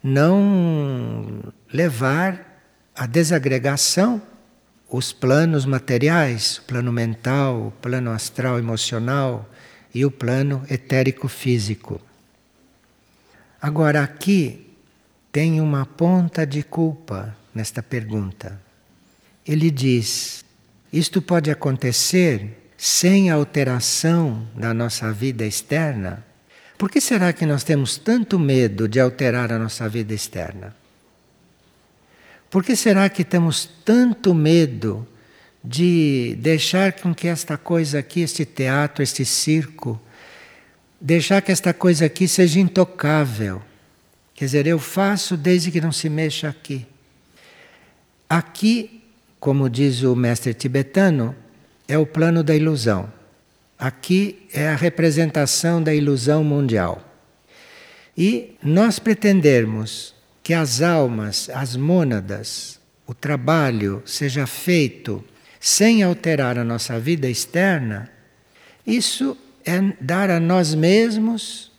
não 0.00 1.52
levar 1.72 2.62
à 2.94 3.04
desagregação 3.04 4.22
os 4.88 5.12
planos 5.12 5.66
materiais, 5.66 6.58
o 6.58 6.62
plano 6.62 6.92
mental, 6.92 7.66
o 7.66 7.70
plano 7.72 8.12
astral 8.12 8.60
emocional 8.60 9.50
e 9.92 10.06
o 10.06 10.10
plano 10.10 10.64
etérico 10.70 11.26
físico. 11.26 12.00
Agora 13.60 14.04
aqui 14.04 14.70
tem 15.32 15.60
uma 15.60 15.84
ponta 15.84 16.46
de 16.46 16.62
culpa 16.62 17.36
nesta 17.52 17.82
pergunta. 17.82 18.60
Ele 19.44 19.68
diz: 19.68 20.44
isto 20.92 21.20
pode 21.20 21.50
acontecer 21.50 22.61
sem 22.84 23.30
alteração 23.30 24.44
da 24.56 24.74
nossa 24.74 25.12
vida 25.12 25.46
externa? 25.46 26.26
Por 26.76 26.90
que 26.90 27.00
será 27.00 27.32
que 27.32 27.46
nós 27.46 27.62
temos 27.62 27.96
tanto 27.96 28.40
medo 28.40 28.88
de 28.88 28.98
alterar 28.98 29.52
a 29.52 29.58
nossa 29.58 29.88
vida 29.88 30.12
externa? 30.12 30.74
Por 32.50 32.64
que 32.64 32.74
será 32.74 33.08
que 33.08 33.22
temos 33.22 33.70
tanto 33.84 34.34
medo 34.34 35.06
de 35.62 36.36
deixar 36.40 36.94
com 36.94 37.14
que 37.14 37.28
esta 37.28 37.56
coisa 37.56 38.00
aqui, 38.00 38.22
este 38.22 38.44
teatro, 38.44 39.00
este 39.00 39.24
circo, 39.24 40.02
deixar 41.00 41.40
que 41.40 41.52
esta 41.52 41.72
coisa 41.72 42.06
aqui 42.06 42.26
seja 42.26 42.58
intocável? 42.58 43.62
Quer 44.34 44.46
dizer, 44.46 44.66
eu 44.66 44.80
faço 44.80 45.36
desde 45.36 45.70
que 45.70 45.80
não 45.80 45.92
se 45.92 46.08
mexa 46.08 46.48
aqui. 46.48 46.84
Aqui, 48.28 49.04
como 49.38 49.70
diz 49.70 50.02
o 50.02 50.16
mestre 50.16 50.52
tibetano, 50.52 51.36
é 51.88 51.98
o 51.98 52.06
plano 52.06 52.42
da 52.42 52.54
ilusão. 52.54 53.12
Aqui 53.78 54.46
é 54.52 54.68
a 54.68 54.76
representação 54.76 55.82
da 55.82 55.94
ilusão 55.94 56.44
mundial. 56.44 57.02
E 58.16 58.56
nós 58.62 58.98
pretendermos 58.98 60.14
que 60.42 60.54
as 60.54 60.82
almas, 60.82 61.48
as 61.50 61.76
mônadas, 61.76 62.80
o 63.06 63.14
trabalho 63.14 64.02
seja 64.04 64.46
feito 64.46 65.24
sem 65.58 66.02
alterar 66.02 66.58
a 66.58 66.64
nossa 66.64 66.98
vida 66.98 67.28
externa, 67.28 68.10
isso 68.86 69.36
é 69.64 69.80
dar 70.00 70.30
a 70.30 70.40
nós 70.40 70.74
mesmos 70.74 71.70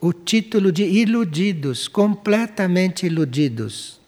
o 0.00 0.12
título 0.12 0.70
de 0.70 0.84
iludidos, 0.84 1.88
completamente 1.88 3.06
iludidos. 3.06 3.98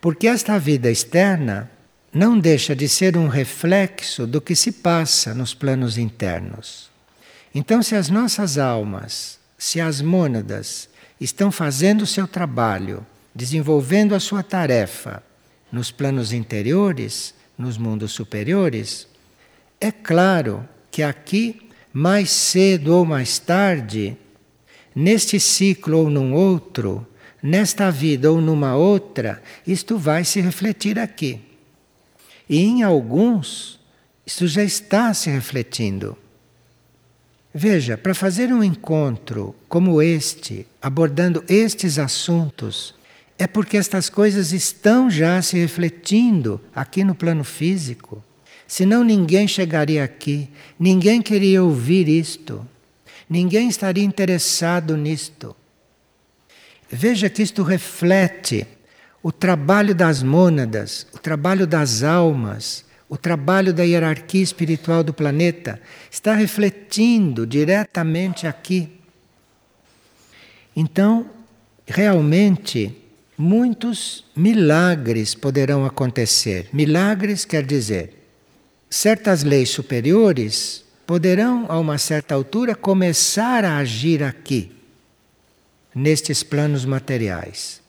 Porque 0.00 0.26
esta 0.26 0.58
vida 0.58 0.90
externa 0.90 1.70
não 2.16 2.38
deixa 2.38 2.74
de 2.74 2.88
ser 2.88 3.14
um 3.14 3.28
reflexo 3.28 4.26
do 4.26 4.40
que 4.40 4.56
se 4.56 4.72
passa 4.72 5.34
nos 5.34 5.52
planos 5.52 5.98
internos. 5.98 6.90
Então, 7.54 7.82
se 7.82 7.94
as 7.94 8.08
nossas 8.08 8.56
almas, 8.56 9.38
se 9.58 9.82
as 9.82 10.00
mônadas 10.00 10.88
estão 11.20 11.52
fazendo 11.52 12.02
o 12.02 12.06
seu 12.06 12.26
trabalho, 12.26 13.04
desenvolvendo 13.34 14.14
a 14.14 14.20
sua 14.20 14.42
tarefa 14.42 15.22
nos 15.70 15.90
planos 15.90 16.32
interiores, 16.32 17.34
nos 17.58 17.76
mundos 17.76 18.12
superiores, 18.12 19.06
é 19.78 19.92
claro 19.92 20.66
que 20.90 21.02
aqui, 21.02 21.68
mais 21.92 22.30
cedo 22.30 22.94
ou 22.94 23.04
mais 23.04 23.38
tarde, 23.38 24.16
neste 24.94 25.38
ciclo 25.38 25.98
ou 25.98 26.08
num 26.08 26.32
outro, 26.32 27.06
nesta 27.42 27.90
vida 27.90 28.32
ou 28.32 28.40
numa 28.40 28.74
outra, 28.74 29.42
isto 29.66 29.98
vai 29.98 30.24
se 30.24 30.40
refletir 30.40 30.98
aqui. 30.98 31.45
E 32.48 32.62
em 32.62 32.82
alguns, 32.82 33.80
isso 34.24 34.46
já 34.46 34.62
está 34.62 35.12
se 35.12 35.30
refletindo. 35.30 36.16
Veja, 37.52 37.96
para 37.96 38.14
fazer 38.14 38.52
um 38.52 38.62
encontro 38.62 39.54
como 39.68 40.02
este, 40.02 40.66
abordando 40.80 41.42
estes 41.48 41.98
assuntos, 41.98 42.94
é 43.38 43.46
porque 43.46 43.76
estas 43.76 44.08
coisas 44.08 44.52
estão 44.52 45.10
já 45.10 45.40
se 45.40 45.58
refletindo 45.58 46.60
aqui 46.74 47.02
no 47.02 47.14
plano 47.14 47.44
físico. 47.44 48.22
Senão 48.66 49.04
ninguém 49.04 49.46
chegaria 49.46 50.02
aqui, 50.04 50.50
ninguém 50.78 51.22
queria 51.22 51.62
ouvir 51.62 52.08
isto, 52.08 52.66
ninguém 53.28 53.68
estaria 53.68 54.04
interessado 54.04 54.96
nisto. 54.96 55.56
Veja 56.90 57.28
que 57.28 57.42
isto 57.42 57.62
reflete 57.62 58.66
o 59.22 59.32
trabalho 59.32 59.94
das 59.94 60.22
mônadas, 60.22 61.06
o 61.12 61.18
trabalho 61.18 61.66
das 61.66 62.02
almas, 62.02 62.84
o 63.08 63.16
trabalho 63.16 63.72
da 63.72 63.82
hierarquia 63.82 64.42
espiritual 64.42 65.04
do 65.04 65.12
planeta 65.12 65.80
está 66.10 66.34
refletindo 66.34 67.46
diretamente 67.46 68.46
aqui. 68.46 68.90
Então, 70.74 71.30
realmente, 71.86 72.94
muitos 73.38 74.24
milagres 74.34 75.34
poderão 75.34 75.84
acontecer. 75.84 76.68
Milagres 76.72 77.44
quer 77.44 77.64
dizer, 77.64 78.28
certas 78.90 79.44
leis 79.44 79.70
superiores 79.70 80.84
poderão, 81.06 81.66
a 81.68 81.78
uma 81.78 81.98
certa 81.98 82.34
altura, 82.34 82.74
começar 82.74 83.64
a 83.64 83.78
agir 83.78 84.22
aqui, 84.22 84.72
nestes 85.94 86.42
planos 86.42 86.84
materiais. 86.84 87.80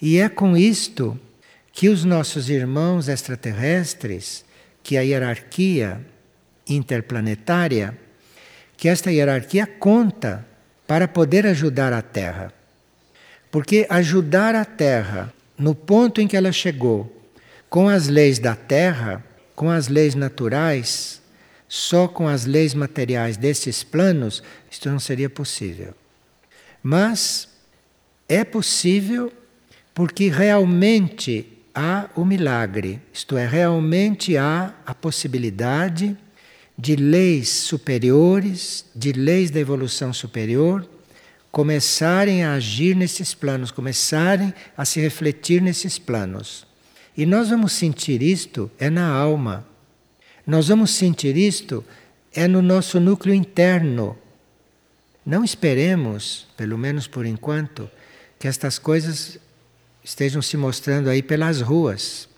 E 0.00 0.18
é 0.18 0.28
com 0.28 0.56
isto 0.56 1.18
que 1.72 1.88
os 1.88 2.04
nossos 2.04 2.48
irmãos 2.48 3.08
extraterrestres, 3.08 4.44
que 4.82 4.96
a 4.96 5.02
hierarquia 5.02 6.00
interplanetária, 6.68 7.96
que 8.76 8.88
esta 8.88 9.10
hierarquia 9.10 9.66
conta 9.66 10.46
para 10.86 11.08
poder 11.08 11.46
ajudar 11.46 11.92
a 11.92 12.02
Terra. 12.02 12.52
Porque 13.50 13.86
ajudar 13.88 14.54
a 14.54 14.64
Terra 14.64 15.32
no 15.58 15.74
ponto 15.74 16.20
em 16.20 16.28
que 16.28 16.36
ela 16.36 16.52
chegou, 16.52 17.12
com 17.68 17.88
as 17.88 18.08
leis 18.08 18.38
da 18.38 18.54
Terra, 18.54 19.24
com 19.54 19.70
as 19.70 19.88
leis 19.88 20.14
naturais, 20.14 21.20
só 21.68 22.06
com 22.06 22.28
as 22.28 22.44
leis 22.44 22.74
materiais 22.74 23.36
desses 23.36 23.82
planos, 23.82 24.42
isto 24.70 24.88
não 24.88 24.98
seria 24.98 25.28
possível. 25.28 25.94
Mas 26.82 27.48
é 28.28 28.44
possível 28.44 29.32
porque 29.96 30.28
realmente 30.28 31.46
há 31.74 32.10
o 32.14 32.22
milagre, 32.22 33.00
isto 33.14 33.34
é, 33.38 33.46
realmente 33.46 34.36
há 34.36 34.74
a 34.84 34.94
possibilidade 34.94 36.14
de 36.76 36.96
leis 36.96 37.48
superiores, 37.48 38.84
de 38.94 39.12
leis 39.12 39.50
da 39.50 39.58
evolução 39.58 40.12
superior, 40.12 40.86
começarem 41.50 42.44
a 42.44 42.52
agir 42.52 42.94
nesses 42.94 43.32
planos, 43.32 43.70
começarem 43.70 44.52
a 44.76 44.84
se 44.84 45.00
refletir 45.00 45.62
nesses 45.62 45.98
planos. 45.98 46.66
E 47.16 47.24
nós 47.24 47.48
vamos 47.48 47.72
sentir 47.72 48.22
isto 48.22 48.70
é 48.78 48.90
na 48.90 49.08
alma. 49.08 49.66
Nós 50.46 50.68
vamos 50.68 50.90
sentir 50.90 51.38
isto 51.38 51.82
é 52.34 52.46
no 52.46 52.60
nosso 52.60 53.00
núcleo 53.00 53.34
interno. 53.34 54.14
Não 55.24 55.42
esperemos, 55.42 56.46
pelo 56.54 56.76
menos 56.76 57.06
por 57.06 57.24
enquanto, 57.24 57.90
que 58.38 58.46
estas 58.46 58.78
coisas 58.78 59.38
estejam 60.06 60.40
se 60.40 60.56
mostrando 60.56 61.10
aí 61.10 61.20
pelas 61.20 61.60
ruas. 61.60 62.28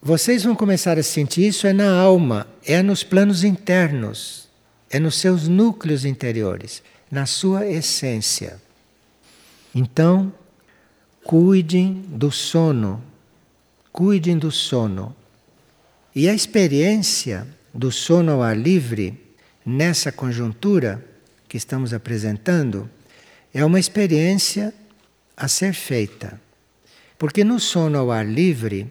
Vocês 0.00 0.44
vão 0.44 0.56
começar 0.56 0.98
a 0.98 1.02
sentir 1.02 1.46
isso 1.46 1.66
é 1.66 1.72
na 1.72 1.94
alma, 1.94 2.46
é 2.64 2.82
nos 2.82 3.04
planos 3.04 3.44
internos, 3.44 4.48
é 4.88 4.98
nos 4.98 5.16
seus 5.16 5.46
núcleos 5.46 6.06
interiores, 6.06 6.82
na 7.10 7.26
sua 7.26 7.66
essência. 7.66 8.58
Então, 9.74 10.32
cuidem 11.22 12.02
do 12.08 12.32
sono, 12.32 13.04
cuidem 13.92 14.38
do 14.38 14.50
sono. 14.50 15.14
E 16.16 16.30
a 16.30 16.34
experiência 16.34 17.46
do 17.74 17.92
sono 17.92 18.32
ao 18.32 18.42
ar 18.42 18.56
livre, 18.56 19.20
nessa 19.66 20.10
conjuntura 20.10 21.04
que 21.46 21.58
estamos 21.58 21.92
apresentando, 21.92 22.88
é 23.52 23.62
uma 23.62 23.78
experiência 23.78 24.72
a 25.36 25.46
ser 25.46 25.74
feita. 25.74 26.40
Porque 27.22 27.44
no 27.44 27.60
sono 27.60 27.98
ao 27.98 28.10
ar 28.10 28.26
livre, 28.26 28.90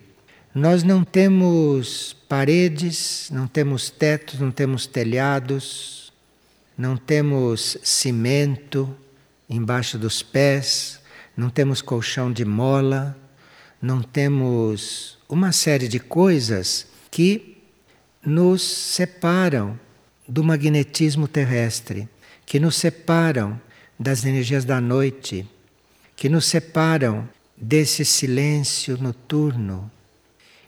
nós 0.55 0.83
não 0.83 1.03
temos 1.03 2.15
paredes, 2.29 3.29
não 3.29 3.45
temos 3.45 3.89
tetos, 3.89 4.39
não 4.39 4.51
temos 4.51 4.87
telhados, 4.87 6.13
não 6.77 6.95
temos 6.95 7.77
cimento 7.83 8.95
embaixo 9.49 9.97
dos 9.97 10.23
pés, 10.23 11.01
não 11.35 11.49
temos 11.49 11.81
colchão 11.81 12.31
de 12.31 12.45
mola, 12.45 13.17
não 13.81 14.01
temos 14.01 15.17
uma 15.27 15.51
série 15.51 15.89
de 15.89 15.99
coisas 15.99 16.87
que 17.11 17.57
nos 18.25 18.61
separam 18.61 19.77
do 20.25 20.41
magnetismo 20.41 21.27
terrestre, 21.27 22.07
que 22.45 22.61
nos 22.61 22.77
separam 22.77 23.59
das 23.99 24.23
energias 24.23 24.63
da 24.63 24.79
noite, 24.79 25.45
que 26.15 26.29
nos 26.29 26.45
separam 26.45 27.27
desse 27.61 28.03
silêncio 28.03 28.97
noturno. 28.97 29.91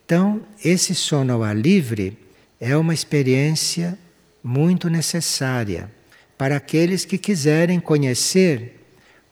Então, 0.06 0.42
esse 0.64 0.94
sono 0.94 1.34
ao 1.34 1.44
ar 1.44 1.58
livre 1.58 2.16
é 2.60 2.78
uma 2.78 2.94
experiência 2.94 3.98
muito 4.44 4.90
necessária 4.90 5.92
para 6.38 6.58
aqueles 6.58 7.04
que 7.04 7.18
quiserem 7.18 7.80
conhecer 7.80 8.80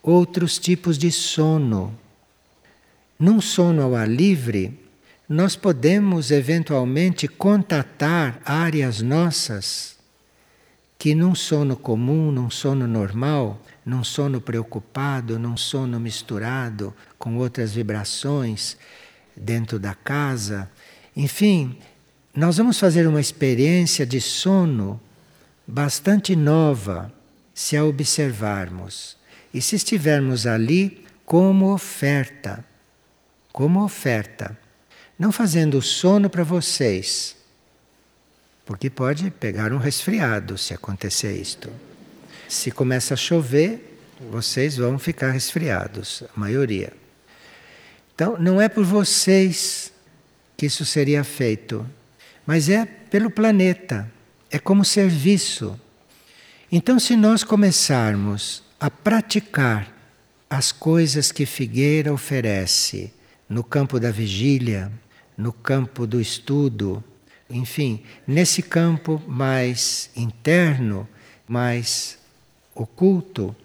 outros 0.02 0.58
tipos 0.58 0.97
de 0.97 1.12
sono. 1.12 1.95
Num 3.19 3.39
sono 3.39 3.84
ao 3.84 3.95
ar 3.95 4.10
livre, 4.10 4.80
nós 5.30 5.56
podemos 5.56 6.32
eventualmente 6.32 7.28
contatar 7.28 8.41
áreas 8.43 9.02
nossas 9.02 10.00
que 11.01 11.15
num 11.15 11.33
sono 11.33 11.75
comum, 11.75 12.31
num 12.31 12.51
sono 12.51 12.85
normal, 12.85 13.59
num 13.83 14.03
sono 14.03 14.39
preocupado, 14.39 15.39
num 15.39 15.57
sono 15.57 15.99
misturado 15.99 16.93
com 17.17 17.37
outras 17.37 17.73
vibrações, 17.73 18.77
dentro 19.35 19.79
da 19.79 19.95
casa. 19.95 20.69
Enfim, 21.17 21.75
nós 22.35 22.57
vamos 22.57 22.77
fazer 22.77 23.07
uma 23.07 23.19
experiência 23.19 24.05
de 24.05 24.21
sono 24.21 25.01
bastante 25.65 26.35
nova 26.35 27.11
se 27.51 27.75
a 27.75 27.83
observarmos. 27.83 29.17
E 29.51 29.59
se 29.59 29.77
estivermos 29.77 30.45
ali 30.45 31.03
como 31.25 31.73
oferta, 31.73 32.63
como 33.51 33.83
oferta, 33.83 34.55
não 35.17 35.31
fazendo 35.31 35.81
sono 35.81 36.29
para 36.29 36.43
vocês, 36.43 37.40
porque 38.71 38.89
pode 38.89 39.29
pegar 39.31 39.73
um 39.73 39.77
resfriado 39.77 40.57
se 40.57 40.73
acontecer 40.73 41.36
isto. 41.36 41.69
Se 42.47 42.71
começa 42.71 43.15
a 43.15 43.17
chover, 43.17 43.99
vocês 44.31 44.77
vão 44.77 44.97
ficar 44.97 45.31
resfriados, 45.31 46.23
a 46.34 46.39
maioria. 46.39 46.93
Então, 48.15 48.38
não 48.39 48.62
é 48.62 48.69
por 48.69 48.86
vocês 48.86 49.91
que 50.55 50.67
isso 50.67 50.86
seria 50.86 51.21
feito, 51.21 51.86
mas 52.45 52.69
é 52.69 52.86
pelo 52.86 53.29
planeta, 53.29 54.10
é 54.49 54.57
como 54.57 54.86
serviço. 54.86 55.77
Então, 56.71 56.97
se 56.97 57.17
nós 57.17 57.43
começarmos 57.43 58.63
a 58.79 58.89
praticar 58.89 59.93
as 60.49 60.71
coisas 60.71 61.29
que 61.29 61.45
Figueira 61.45 62.13
oferece 62.13 63.13
no 63.49 63.65
campo 63.65 63.99
da 63.99 64.12
vigília, 64.12 64.89
no 65.38 65.51
campo 65.51 66.07
do 66.07 66.21
estudo, 66.21 67.03
enfim, 67.53 68.03
nesse 68.27 68.61
campo 68.61 69.21
mais 69.27 70.09
interno, 70.15 71.07
mais 71.47 72.17
oculto, 72.73 73.55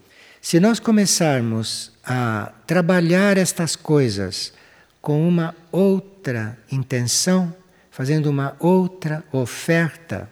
se 0.40 0.60
nós 0.60 0.78
começarmos 0.78 1.92
a 2.04 2.52
trabalhar 2.66 3.36
estas 3.36 3.74
coisas 3.74 4.52
com 5.00 5.26
uma 5.26 5.54
outra 5.72 6.58
intenção, 6.70 7.54
fazendo 7.90 8.30
uma 8.30 8.56
outra 8.58 9.24
oferta, 9.32 10.30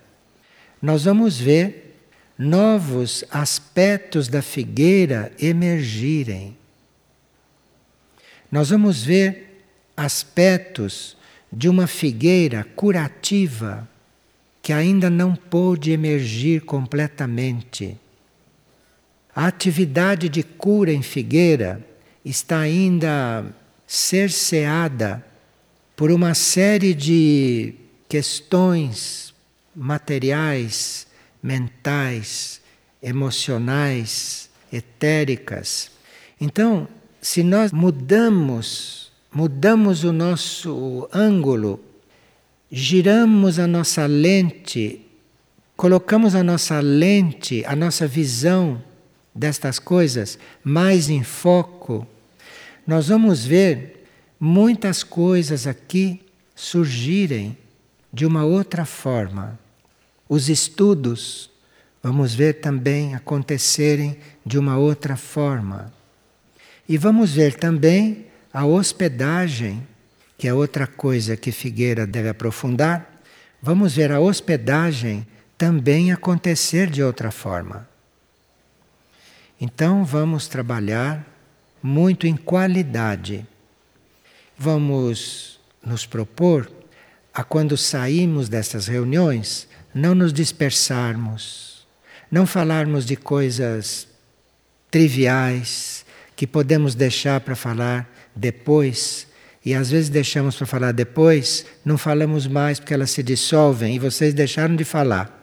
nós 0.80 1.04
vamos 1.04 1.38
ver 1.38 1.96
novos 2.38 3.24
aspectos 3.30 4.28
da 4.28 4.42
figueira 4.42 5.32
emergirem. 5.38 6.56
Nós 8.50 8.70
vamos 8.70 9.02
ver 9.02 9.64
aspectos 9.96 11.16
de 11.54 11.68
uma 11.68 11.86
figueira 11.86 12.64
curativa 12.76 13.88
que 14.62 14.72
ainda 14.72 15.08
não 15.08 15.36
pôde 15.36 15.92
emergir 15.92 16.62
completamente 16.62 17.98
a 19.34 19.48
atividade 19.48 20.28
de 20.28 20.44
cura 20.44 20.92
em 20.92 21.02
Figueira 21.02 21.84
está 22.24 22.60
ainda 22.60 23.44
cerceada 23.86 25.24
por 25.96 26.12
uma 26.12 26.34
série 26.34 26.94
de 26.94 27.74
questões 28.08 29.34
materiais, 29.74 31.06
mentais, 31.42 32.60
emocionais, 33.02 34.48
etéricas. 34.72 35.90
Então, 36.40 36.86
se 37.20 37.42
nós 37.42 37.72
mudamos, 37.72 39.03
mudamos 39.34 40.04
o 40.04 40.12
nosso 40.12 41.08
ângulo, 41.12 41.80
giramos 42.70 43.58
a 43.58 43.66
nossa 43.66 44.06
lente, 44.06 45.00
colocamos 45.76 46.36
a 46.36 46.42
nossa 46.42 46.78
lente, 46.80 47.64
a 47.66 47.74
nossa 47.74 48.06
visão 48.06 48.80
destas 49.34 49.80
coisas 49.80 50.38
mais 50.62 51.10
em 51.10 51.24
foco, 51.24 52.06
nós 52.86 53.08
vamos 53.08 53.44
ver 53.44 54.06
muitas 54.38 55.02
coisas 55.02 55.66
aqui 55.66 56.20
surgirem 56.54 57.58
de 58.12 58.24
uma 58.24 58.44
outra 58.44 58.84
forma. 58.84 59.58
Os 60.28 60.48
estudos, 60.48 61.50
vamos 62.02 62.34
ver 62.34 62.60
também 62.60 63.14
acontecerem 63.14 64.16
de 64.46 64.58
uma 64.58 64.76
outra 64.76 65.16
forma. 65.16 65.92
E 66.88 66.96
vamos 66.96 67.32
ver 67.32 67.54
também 67.54 68.26
a 68.54 68.64
hospedagem, 68.64 69.84
que 70.38 70.46
é 70.46 70.54
outra 70.54 70.86
coisa 70.86 71.36
que 71.36 71.50
Figueira 71.50 72.06
deve 72.06 72.28
aprofundar. 72.28 73.20
Vamos 73.60 73.96
ver 73.96 74.12
a 74.12 74.20
hospedagem 74.20 75.26
também 75.58 76.12
acontecer 76.12 76.88
de 76.88 77.02
outra 77.02 77.32
forma. 77.32 77.88
Então 79.60 80.04
vamos 80.04 80.46
trabalhar 80.46 81.26
muito 81.82 82.28
em 82.28 82.36
qualidade. 82.36 83.44
Vamos 84.56 85.58
nos 85.84 86.06
propor 86.06 86.70
a 87.34 87.42
quando 87.42 87.76
saímos 87.76 88.48
dessas 88.48 88.86
reuniões 88.86 89.66
não 89.92 90.14
nos 90.14 90.32
dispersarmos, 90.32 91.84
não 92.30 92.46
falarmos 92.46 93.04
de 93.04 93.16
coisas 93.16 94.06
triviais 94.92 96.06
que 96.36 96.46
podemos 96.46 96.94
deixar 96.94 97.40
para 97.40 97.56
falar 97.56 98.13
depois. 98.34 99.26
E 99.64 99.74
às 99.74 99.90
vezes 99.90 100.10
deixamos 100.10 100.56
para 100.56 100.66
falar 100.66 100.92
depois, 100.92 101.64
não 101.84 101.96
falamos 101.96 102.46
mais 102.46 102.78
porque 102.78 102.92
elas 102.92 103.10
se 103.10 103.22
dissolvem 103.22 103.94
e 103.94 103.98
vocês 103.98 104.34
deixaram 104.34 104.76
de 104.76 104.84
falar. 104.84 105.42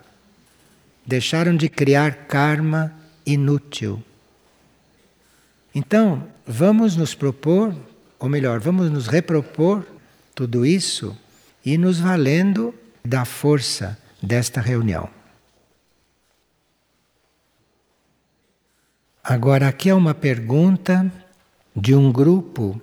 Deixaram 1.06 1.56
de 1.56 1.68
criar 1.68 2.28
karma 2.28 2.94
inútil. 3.26 4.02
Então, 5.74 6.28
vamos 6.46 6.96
nos 6.96 7.16
propor, 7.16 7.76
ou 8.20 8.30
melhor, 8.30 8.60
vamos 8.60 8.92
nos 8.92 9.08
repropor 9.08 9.84
tudo 10.36 10.66
isso 10.66 11.18
e 11.66 11.78
nos 11.78 12.00
valendo 12.00 12.74
da 13.04 13.26
força 13.26 13.98
desta 14.22 14.62
reunião. 14.62 15.10
Agora, 19.24 19.68
aqui 19.68 19.90
é 19.90 19.94
uma 19.94 20.14
pergunta 20.14 21.12
de 21.76 21.96
um 21.96 22.12
grupo 22.12 22.82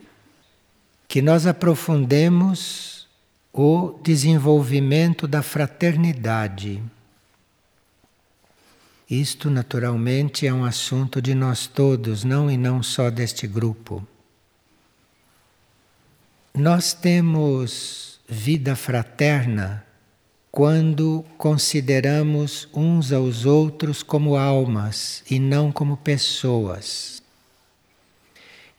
que 1.07 1.23
nós 1.23 1.47
aprofundemos 1.47 3.07
o 3.53 3.99
desenvolvimento 4.03 5.27
da 5.27 5.43
fraternidade. 5.43 6.83
Isto, 9.11 9.49
naturalmente, 9.49 10.47
é 10.47 10.53
um 10.53 10.65
assunto 10.65 11.23
de 11.23 11.35
nós 11.35 11.67
todos, 11.67 12.25
não 12.25 12.51
e 12.51 12.57
não 12.57 12.83
só 12.83 13.09
deste 13.09 13.47
grupo. 13.47 14.07
Nós 16.55 16.93
temos 16.93 18.21
vida 18.29 18.77
fraterna 18.77 19.85
quando 20.51 21.25
consideramos 21.39 22.69
uns 22.75 23.13
aos 23.13 23.47
outros 23.47 24.03
como 24.03 24.37
almas 24.37 25.23
e 25.31 25.39
não 25.39 25.73
como 25.73 25.97
pessoas. 25.97 27.23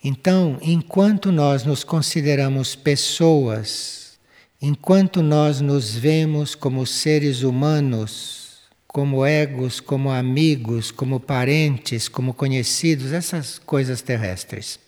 Então, 0.03 0.57
enquanto 0.61 1.31
nós 1.31 1.65
nos 1.65 1.83
consideramos 1.83 2.73
pessoas, 2.75 4.17
enquanto 4.61 5.21
nós 5.21 5.59
nos 5.59 5.93
vemos 5.93 6.55
como 6.55 6.85
seres 6.85 7.41
humanos, 7.41 8.39
como 8.87 9.25
egos, 9.25 9.79
como 9.79 10.09
amigos, 10.09 10.89
como 10.89 11.19
parentes, 11.19 12.07
como 12.07 12.33
conhecidos, 12.33 13.11
essas 13.11 13.59
coisas 13.59 14.01
terrestres. 14.01 14.79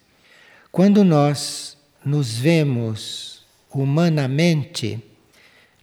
Quando 0.71 1.03
nós 1.03 1.77
nos 2.03 2.33
vemos 2.37 3.45
humanamente, 3.69 5.03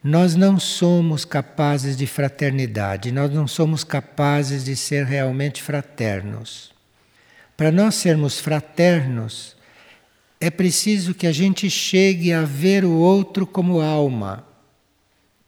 nós 0.03 0.35
não 0.35 0.59
somos 0.59 1.25
capazes 1.25 1.97
de 1.97 2.07
fraternidade, 2.07 3.13
nós 3.13 3.31
não 3.31 3.47
somos 3.47 3.85
capazes 3.85 4.65
de 4.65 4.75
ser 4.75 5.05
realmente 5.05 5.63
fraternos. 5.63 6.73
Para 7.59 7.73
nós 7.73 7.97
sermos 7.97 8.39
fraternos, 8.39 9.57
é 10.41 10.49
preciso 10.49 11.13
que 11.13 11.27
a 11.27 11.33
gente 11.33 11.69
chegue 11.69 12.33
a 12.33 12.43
ver 12.43 12.85
o 12.85 12.93
outro 12.93 13.45
como 13.45 13.81
alma 13.81 14.47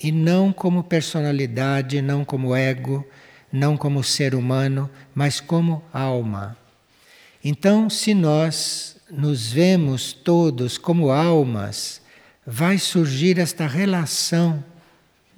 e 0.03 0.11
não 0.11 0.53
como 0.53 0.83
personalidade, 0.83 2.03
não 2.03 2.25
como 2.25 2.53
ego, 2.53 3.07
não 3.53 3.77
como 3.77 4.03
ser 4.03 4.35
humano, 4.35 4.91
mas 5.15 5.39
como 5.39 5.85
alma. 5.93 6.57
Então, 7.45 7.89
se 7.89 8.13
nós 8.13 8.97
nos 9.09 9.53
vemos 9.53 10.13
todos 10.13 10.77
como 10.77 11.13
almas, 11.13 12.03
vai 12.45 12.77
surgir 12.77 13.39
esta 13.39 13.69
relação 13.69 14.65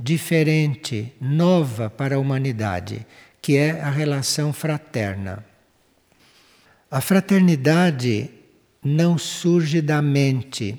diferente, 0.00 1.12
nova 1.20 1.90
para 1.90 2.16
a 2.16 2.18
humanidade, 2.18 3.06
que 3.42 3.58
é 3.58 3.78
a 3.82 3.90
relação 3.90 4.54
fraterna. 4.54 5.51
A 6.92 7.00
fraternidade 7.00 8.28
não 8.84 9.16
surge 9.16 9.80
da 9.80 10.02
mente. 10.02 10.78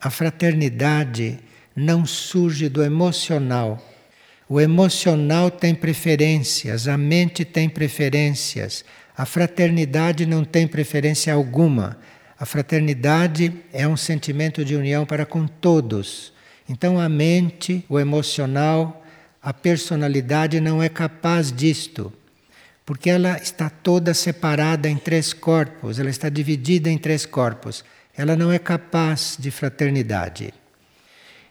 A 0.00 0.10
fraternidade 0.10 1.38
não 1.76 2.04
surge 2.04 2.68
do 2.68 2.82
emocional. 2.82 3.80
O 4.48 4.60
emocional 4.60 5.52
tem 5.52 5.72
preferências, 5.72 6.88
a 6.88 6.98
mente 6.98 7.44
tem 7.44 7.68
preferências, 7.68 8.84
a 9.16 9.24
fraternidade 9.24 10.26
não 10.26 10.44
tem 10.44 10.66
preferência 10.66 11.32
alguma. 11.32 11.98
A 12.36 12.44
fraternidade 12.44 13.54
é 13.72 13.86
um 13.86 13.96
sentimento 13.96 14.64
de 14.64 14.74
união 14.74 15.06
para 15.06 15.24
com 15.24 15.46
todos. 15.46 16.32
Então 16.68 16.98
a 16.98 17.08
mente, 17.08 17.84
o 17.88 18.00
emocional, 18.00 19.06
a 19.40 19.52
personalidade 19.52 20.58
não 20.58 20.82
é 20.82 20.88
capaz 20.88 21.52
disto, 21.52 22.12
porque 22.86 23.08
ela 23.08 23.38
está 23.38 23.70
toda 23.70 24.12
separada 24.12 24.88
em 24.88 24.96
três 24.96 25.32
corpos, 25.32 25.98
ela 25.98 26.10
está 26.10 26.28
dividida 26.28 26.90
em 26.90 26.98
três 26.98 27.24
corpos. 27.24 27.84
Ela 28.16 28.36
não 28.36 28.52
é 28.52 28.58
capaz 28.58 29.36
de 29.38 29.50
fraternidade. 29.50 30.52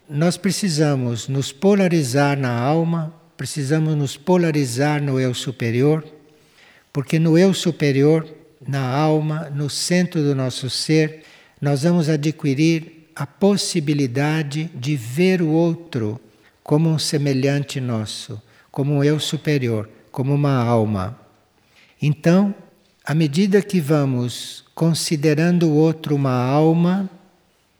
Nós 0.10 0.38
precisamos 0.38 1.28
nos 1.28 1.52
polarizar 1.52 2.38
na 2.38 2.52
alma, 2.58 3.14
precisamos 3.36 3.96
nos 3.96 4.16
polarizar 4.16 5.02
no 5.02 5.20
eu 5.20 5.34
superior, 5.34 6.06
porque 6.92 7.18
no 7.18 7.38
eu 7.38 7.54
superior, 7.54 8.28
na 8.66 8.86
alma, 8.88 9.50
no 9.50 9.70
centro 9.70 10.22
do 10.22 10.36
nosso 10.36 10.70
ser, 10.70 11.24
nós 11.60 11.84
vamos 11.84 12.10
adquirir 12.10 13.10
a 13.16 13.26
possibilidade 13.26 14.70
de 14.76 14.96
ver 14.96 15.42
o 15.42 15.50
outro 15.50 16.20
como 16.64 16.90
um 16.90 17.00
semelhante 17.00 17.82
nosso, 17.82 18.42
como 18.72 18.94
um 18.94 19.04
eu 19.04 19.20
superior, 19.20 19.90
como 20.12 20.34
uma 20.34 20.56
alma. 20.64 21.23
Então, 22.06 22.54
à 23.06 23.16
medida 23.16 23.62
que 23.62 23.80
vamos 23.80 24.66
considerando 24.76 25.70
o 25.70 25.74
outro 25.74 26.18
uma 26.18 26.34
alma, 26.34 27.10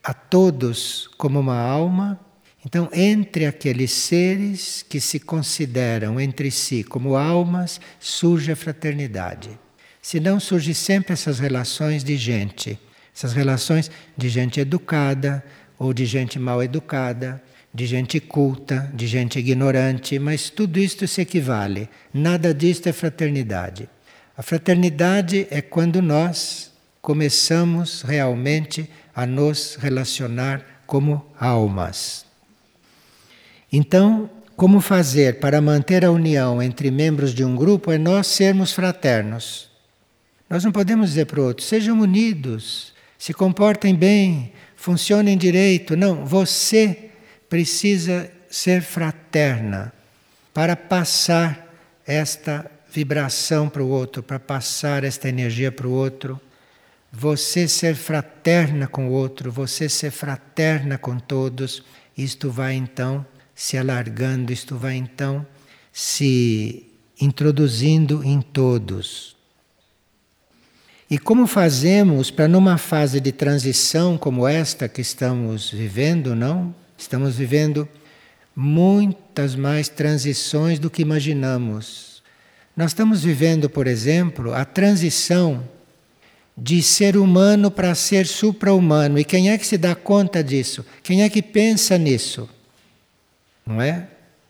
a 0.02 0.14
todos 0.14 1.10
como 1.18 1.38
uma 1.38 1.58
alma, 1.58 2.18
então, 2.64 2.88
entre 2.94 3.44
aqueles 3.44 3.90
seres 3.90 4.82
que 4.88 4.98
se 4.98 5.20
consideram 5.20 6.18
entre 6.18 6.50
si 6.50 6.82
como 6.82 7.16
almas, 7.16 7.78
surge 8.00 8.50
a 8.50 8.56
fraternidade. 8.56 9.50
Senão, 10.00 10.40
surge 10.40 10.72
sempre 10.72 11.12
essas 11.12 11.38
relações 11.38 12.02
de 12.02 12.16
gente, 12.16 12.78
essas 13.14 13.34
relações 13.34 13.90
de 14.16 14.30
gente 14.30 14.58
educada 14.58 15.44
ou 15.78 15.92
de 15.92 16.06
gente 16.06 16.38
mal 16.38 16.62
educada, 16.62 17.42
de 17.74 17.84
gente 17.84 18.18
culta, 18.20 18.90
de 18.94 19.06
gente 19.06 19.38
ignorante, 19.38 20.18
mas 20.18 20.48
tudo 20.48 20.78
isto 20.78 21.06
se 21.06 21.20
equivale. 21.20 21.90
Nada 22.10 22.54
disto 22.54 22.88
é 22.88 22.92
fraternidade. 22.92 23.86
A 24.36 24.42
fraternidade 24.42 25.46
é 25.50 25.62
quando 25.62 26.02
nós 26.02 26.72
começamos 27.00 28.02
realmente 28.02 28.90
a 29.14 29.24
nos 29.24 29.76
relacionar 29.76 30.82
como 30.86 31.24
almas. 31.38 32.26
Então, 33.72 34.28
como 34.56 34.80
fazer 34.80 35.38
para 35.38 35.60
manter 35.60 36.04
a 36.04 36.10
união 36.10 36.62
entre 36.62 36.90
membros 36.90 37.32
de 37.32 37.44
um 37.44 37.54
grupo 37.54 37.92
é 37.92 37.98
nós 37.98 38.26
sermos 38.26 38.72
fraternos. 38.72 39.68
Nós 40.48 40.64
não 40.64 40.72
podemos 40.72 41.10
dizer 41.10 41.26
para 41.26 41.40
o 41.40 41.44
outro, 41.44 41.64
sejam 41.64 42.00
unidos, 42.00 42.92
se 43.18 43.32
comportem 43.32 43.94
bem, 43.94 44.52
funcionem 44.76 45.36
direito. 45.36 45.96
Não, 45.96 46.24
você 46.24 47.10
precisa 47.48 48.30
ser 48.50 48.82
fraterna 48.82 49.92
para 50.52 50.76
passar 50.76 51.72
esta 52.06 52.70
vibração 52.94 53.68
para 53.68 53.82
o 53.82 53.88
outro, 53.88 54.22
para 54.22 54.38
passar 54.38 55.02
esta 55.02 55.28
energia 55.28 55.72
para 55.72 55.88
o 55.88 55.90
outro. 55.90 56.40
Você 57.12 57.66
ser 57.66 57.96
fraterna 57.96 58.86
com 58.86 59.08
o 59.08 59.10
outro, 59.10 59.50
você 59.50 59.88
ser 59.88 60.12
fraterna 60.12 60.96
com 60.96 61.18
todos, 61.18 61.82
isto 62.16 62.50
vai 62.50 62.74
então 62.74 63.26
se 63.52 63.76
alargando, 63.76 64.52
isto 64.52 64.76
vai 64.76 64.94
então 64.94 65.44
se 65.92 66.86
introduzindo 67.20 68.22
em 68.22 68.40
todos. 68.40 69.36
E 71.10 71.18
como 71.18 71.46
fazemos 71.48 72.30
para 72.30 72.48
numa 72.48 72.78
fase 72.78 73.20
de 73.20 73.32
transição 73.32 74.16
como 74.16 74.46
esta 74.46 74.88
que 74.88 75.00
estamos 75.00 75.70
vivendo, 75.70 76.34
não? 76.34 76.74
Estamos 76.96 77.36
vivendo 77.36 77.88
muitas 78.54 79.56
mais 79.56 79.88
transições 79.88 80.78
do 80.78 80.88
que 80.88 81.02
imaginamos. 81.02 82.13
Nós 82.76 82.90
estamos 82.90 83.22
vivendo, 83.22 83.70
por 83.70 83.86
exemplo, 83.86 84.52
a 84.52 84.64
transição 84.64 85.62
de 86.56 86.82
ser 86.82 87.16
humano 87.16 87.70
para 87.70 87.94
ser 87.94 88.26
supra-humano. 88.26 89.18
E 89.18 89.24
quem 89.24 89.50
é 89.50 89.58
que 89.58 89.66
se 89.66 89.78
dá 89.78 89.94
conta 89.94 90.42
disso? 90.42 90.84
Quem 91.02 91.22
é 91.22 91.28
que 91.28 91.42
pensa 91.42 91.96
nisso? 91.98 92.48
não 93.66 93.80
é? 93.80 94.06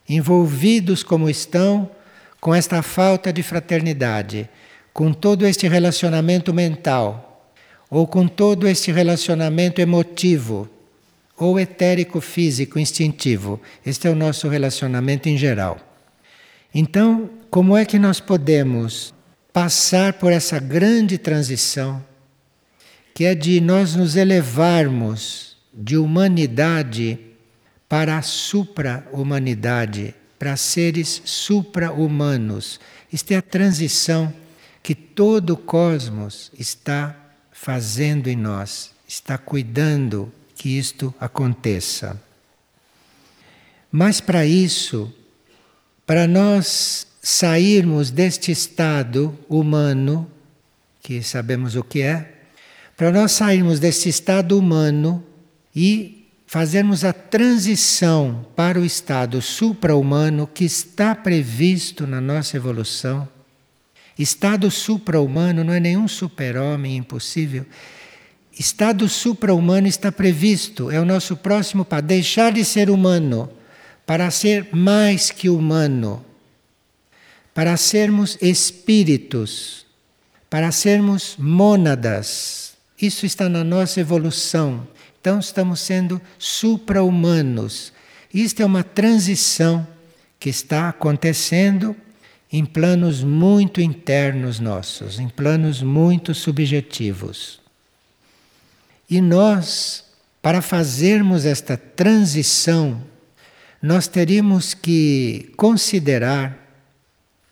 Envolvidos 0.08 1.02
como 1.02 1.30
estão 1.30 1.90
com 2.40 2.54
esta 2.54 2.82
falta 2.82 3.32
de 3.32 3.42
fraternidade, 3.42 4.48
com 4.92 5.12
todo 5.12 5.46
este 5.46 5.66
relacionamento 5.66 6.52
mental, 6.52 7.48
ou 7.88 8.06
com 8.06 8.26
todo 8.26 8.68
este 8.68 8.92
relacionamento 8.92 9.80
emotivo, 9.80 10.68
ou 11.37 11.58
etérico, 11.58 12.20
físico, 12.20 12.78
instintivo. 12.78 13.60
Este 13.84 14.06
é 14.08 14.10
o 14.10 14.14
nosso 14.14 14.48
relacionamento 14.48 15.28
em 15.28 15.37
geral. 15.37 15.78
Então, 16.74 17.30
como 17.50 17.76
é 17.76 17.84
que 17.84 17.98
nós 17.98 18.18
podemos 18.18 19.14
passar 19.52 20.14
por 20.14 20.32
essa 20.32 20.58
grande 20.58 21.16
transição, 21.16 22.04
que 23.14 23.24
é 23.24 23.32
de 23.37 23.60
nós 23.60 23.94
nos 23.94 24.16
elevarmos 24.16 25.56
de 25.72 25.96
humanidade 25.96 27.20
para 27.88 28.18
a 28.18 28.22
supra-humanidade, 28.22 30.12
para 30.37 30.56
seres 30.56 31.22
supra-humanos. 31.24 32.80
Isto 33.12 33.30
é 33.30 33.37
a 33.37 33.42
transição 33.42 34.34
que 34.82 34.96
todo 34.96 35.50
o 35.50 35.56
cosmos 35.56 36.50
está 36.58 37.16
fazendo 37.52 38.26
em 38.26 38.34
nós, 38.34 38.90
está 39.06 39.38
cuidando 39.38 40.32
que 40.56 40.76
isto 40.76 41.14
aconteça. 41.20 42.20
Mas 43.92 44.20
para 44.20 44.44
isso, 44.44 45.14
para 46.06 46.26
nós 46.26 47.06
sairmos 47.22 48.10
deste 48.10 48.52
estado 48.52 49.36
humano, 49.48 50.30
que 51.02 51.22
sabemos 51.22 51.74
o 51.76 51.82
que 51.82 52.02
é, 52.02 52.32
para 52.96 53.10
nós 53.10 53.32
sairmos 53.32 53.80
deste 53.80 54.08
estado 54.08 54.58
humano 54.58 55.24
e 55.74 56.28
fazermos 56.46 57.04
a 57.04 57.12
transição 57.12 58.46
para 58.54 58.78
o 58.78 58.84
estado 58.84 59.40
supra-humano 59.42 60.46
que 60.46 60.64
está 60.64 61.14
previsto 61.14 62.06
na 62.06 62.20
nossa 62.20 62.56
evolução. 62.56 63.28
Estado 64.16 64.70
supra-humano 64.70 65.64
não 65.64 65.72
é 65.72 65.80
nenhum 65.80 66.06
super-homem 66.06 66.96
impossível. 66.96 67.66
Estado 68.56 69.08
supra-humano 69.08 69.88
está 69.88 70.12
previsto, 70.12 70.90
é 70.90 71.00
o 71.00 71.04
nosso 71.04 71.36
próximo 71.36 71.84
passo. 71.84 72.02
Deixar 72.02 72.52
de 72.52 72.64
ser 72.64 72.88
humano 72.88 73.50
para 74.06 74.30
ser 74.30 74.68
mais 74.74 75.30
que 75.30 75.48
humano, 75.48 76.24
para 77.54 77.76
sermos 77.76 78.36
espíritos, 78.40 79.86
para 80.50 80.70
sermos 80.70 81.36
mônadas. 81.38 82.74
Isso 83.00 83.24
está 83.26 83.48
na 83.48 83.64
nossa 83.64 84.00
evolução. 84.00 84.86
Então 85.20 85.38
estamos 85.38 85.80
sendo 85.80 86.20
supra-humanos. 86.38 87.92
Isto 88.32 88.62
é 88.62 88.66
uma 88.66 88.84
transição 88.84 89.86
que 90.38 90.50
está 90.50 90.90
acontecendo 90.90 91.96
em 92.52 92.64
planos 92.64 93.24
muito 93.24 93.80
internos 93.80 94.60
nossos, 94.60 95.18
em 95.18 95.28
planos 95.28 95.82
muito 95.82 96.34
subjetivos. 96.34 97.60
E 99.08 99.20
nós, 99.20 100.04
para 100.42 100.60
fazermos 100.60 101.44
esta 101.44 101.76
transição, 101.76 103.02
nós 103.85 104.09
teríamos 104.09 104.73
que 104.73 105.53
considerar 105.59 106.59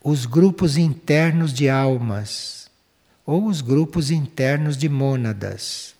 os 0.03 0.25
grupos 0.25 0.77
internos 0.77 1.53
de 1.53 1.69
almas 1.69 2.71
ou 3.23 3.45
os 3.45 3.61
grupos 3.61 4.09
internos 4.09 4.75
de 4.75 4.89
mônadas. 4.89 5.93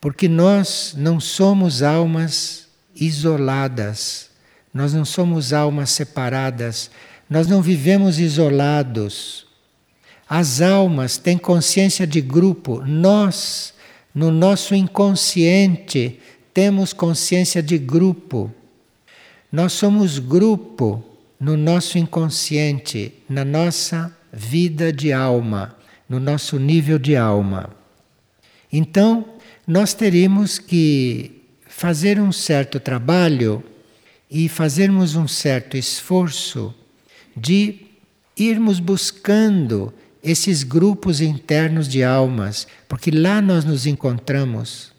Porque 0.00 0.28
nós 0.28 0.94
não 0.96 1.20
somos 1.20 1.82
almas 1.82 2.68
isoladas, 2.96 4.30
nós 4.72 4.94
não 4.94 5.04
somos 5.04 5.52
almas 5.52 5.90
separadas, 5.90 6.90
nós 7.28 7.46
não 7.46 7.60
vivemos 7.60 8.18
isolados. 8.18 9.46
As 10.26 10.62
almas 10.62 11.18
têm 11.18 11.36
consciência 11.36 12.06
de 12.06 12.22
grupo, 12.22 12.80
nós, 12.86 13.74
no 14.14 14.30
nosso 14.30 14.74
inconsciente, 14.74 16.18
temos 16.54 16.94
consciência 16.94 17.62
de 17.62 17.76
grupo. 17.76 18.50
Nós 19.52 19.72
somos 19.72 20.18
grupo 20.18 21.04
no 21.38 21.56
nosso 21.56 21.98
inconsciente, 21.98 23.12
na 23.28 23.44
nossa 23.44 24.14
vida 24.32 24.92
de 24.92 25.12
alma, 25.12 25.74
no 26.08 26.20
nosso 26.20 26.58
nível 26.58 26.98
de 26.98 27.16
alma. 27.16 27.70
Então, 28.72 29.24
nós 29.66 29.94
teríamos 29.94 30.58
que 30.58 31.42
fazer 31.66 32.20
um 32.20 32.30
certo 32.30 32.78
trabalho 32.78 33.62
e 34.30 34.48
fazermos 34.48 35.16
um 35.16 35.26
certo 35.26 35.76
esforço 35.76 36.74
de 37.36 37.86
irmos 38.36 38.78
buscando 38.78 39.92
esses 40.22 40.62
grupos 40.62 41.20
internos 41.20 41.88
de 41.88 42.04
almas, 42.04 42.66
porque 42.88 43.10
lá 43.10 43.40
nós 43.40 43.64
nos 43.64 43.86
encontramos. 43.86 44.92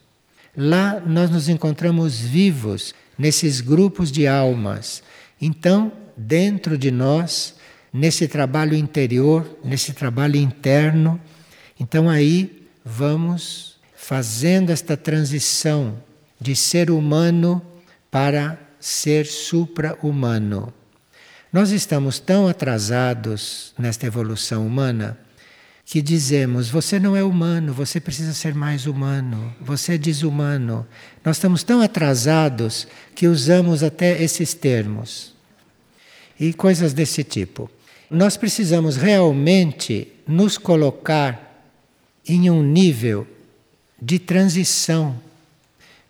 Lá 0.56 1.00
nós 1.00 1.30
nos 1.30 1.48
encontramos 1.48 2.20
vivos 2.20 2.94
nesses 3.22 3.62
grupos 3.62 4.12
de 4.12 4.26
almas. 4.26 5.04
Então, 5.40 5.92
dentro 6.18 6.76
de 6.76 6.90
nós, 6.90 7.54
nesse 7.94 8.28
trabalho 8.28 8.74
interior, 8.74 9.60
nesse 9.64 9.94
trabalho 9.94 10.38
interno, 10.38 11.22
então 11.80 12.10
aí 12.10 12.68
vamos 12.84 13.78
fazendo 13.96 14.72
esta 14.72 14.98
transição 14.98 16.02
de 16.40 16.56
ser 16.56 16.90
humano 16.90 17.62
para 18.10 18.60
ser 18.80 19.28
supra-humano. 19.28 20.74
Nós 21.54 21.70
estamos 21.70 22.18
tão 22.18 22.48
atrasados 22.48 23.72
nesta 23.78 24.08
evolução 24.08 24.66
humana 24.66 25.16
que 25.92 26.02
dizemos: 26.02 26.70
você 26.70 26.98
não 26.98 27.18
é 27.18 27.22
humano, 27.24 27.74
você 27.74 28.00
precisa 28.00 28.34
ser 28.34 28.56
mais 28.56 28.88
humano, 28.88 29.54
você 29.60 29.96
é 29.96 29.98
desumano. 29.98 30.88
Nós 31.24 31.36
estamos 31.36 31.64
tão 31.64 31.82
atrasados 31.82 32.88
que 33.14 33.28
usamos 33.28 33.84
até 33.84 34.24
esses 34.24 34.54
termos 34.54 35.34
e 36.40 36.54
coisas 36.54 36.94
desse 36.94 37.26
tipo. 37.26 37.70
Nós 38.10 38.38
precisamos 38.38 38.96
realmente 38.96 40.08
nos 40.26 40.58
colocar 40.58 41.62
em 42.26 42.50
um 42.50 42.64
nível 42.64 43.28
de 44.02 44.18
transição. 44.18 45.20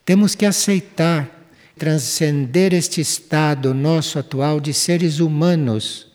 Temos 0.06 0.36
que 0.36 0.46
aceitar 0.46 1.28
transcender 1.76 2.72
este 2.72 3.02
estado 3.02 3.74
nosso 3.74 4.20
atual 4.20 4.60
de 4.60 4.76
seres 4.76 5.20
humanos, 5.20 6.06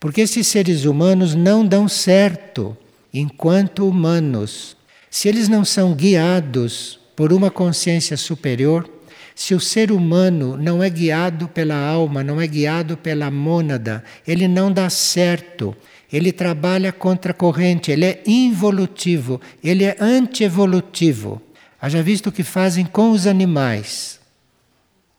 porque 0.00 0.22
esses 0.22 0.46
seres 0.46 0.86
humanos 0.86 1.34
não 1.34 1.66
dão 1.66 1.86
certo 1.86 2.74
enquanto 3.12 3.88
humanos. 3.88 4.76
Se 5.10 5.28
eles 5.28 5.48
não 5.48 5.64
são 5.64 5.94
guiados 5.94 6.98
por 7.14 7.32
uma 7.32 7.50
consciência 7.50 8.16
superior, 8.16 8.88
se 9.34 9.54
o 9.54 9.60
ser 9.60 9.90
humano 9.90 10.56
não 10.56 10.82
é 10.82 10.88
guiado 10.88 11.48
pela 11.48 11.76
alma, 11.76 12.22
não 12.22 12.40
é 12.40 12.46
guiado 12.46 12.96
pela 12.96 13.30
mônada, 13.30 14.04
ele 14.26 14.46
não 14.46 14.72
dá 14.72 14.88
certo. 14.90 15.76
Ele 16.12 16.30
trabalha 16.30 16.92
contra 16.92 17.32
a 17.32 17.34
corrente, 17.34 17.90
ele 17.90 18.04
é 18.04 18.22
involutivo, 18.26 19.40
ele 19.64 19.84
é 19.84 19.96
antievolutivo. 19.98 21.40
Haja 21.80 22.02
visto 22.02 22.28
o 22.28 22.32
que 22.32 22.42
fazem 22.42 22.84
com 22.84 23.10
os 23.10 23.26
animais 23.26 24.22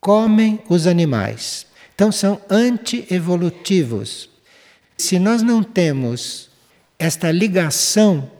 comem 0.03 0.59
os 0.67 0.85
animais. 0.85 1.65
Então 1.95 2.11
são 2.11 2.41
anti-evolutivos. 2.49 4.29
Se 4.97 5.17
nós 5.17 5.41
não 5.41 5.63
temos 5.63 6.49
esta 7.05 7.29
ligação 7.33 8.31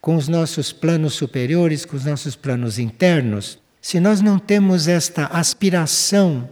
com 0.00 0.16
os 0.16 0.26
nossos 0.26 0.72
planos 0.72 1.14
superiores, 1.14 1.84
com 1.84 1.96
os 1.96 2.04
nossos 2.04 2.34
planos 2.34 2.76
internos, 2.76 3.60
se 3.80 4.00
nós 4.00 4.20
não 4.20 4.40
temos 4.40 4.88
esta 4.88 5.26
aspiração 5.26 6.48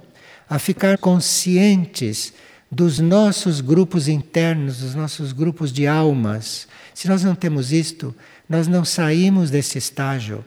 a 0.49 0.61
ficar 0.61 0.97
conscientes 0.97 2.33
dos 2.71 3.01
nossos 3.01 3.61
grupos 3.61 4.07
internos, 4.07 4.79
dos 4.79 4.95
nossos 4.95 5.33
grupos 5.33 5.73
de 5.73 5.89
almas, 5.89 6.69
se 6.95 7.09
nós 7.09 7.25
não 7.25 7.35
temos 7.35 7.73
isto, 7.73 8.15
nós 8.49 8.69
não 8.69 8.85
saímos 8.85 9.51
desse 9.51 9.77
estágio. 9.77 10.45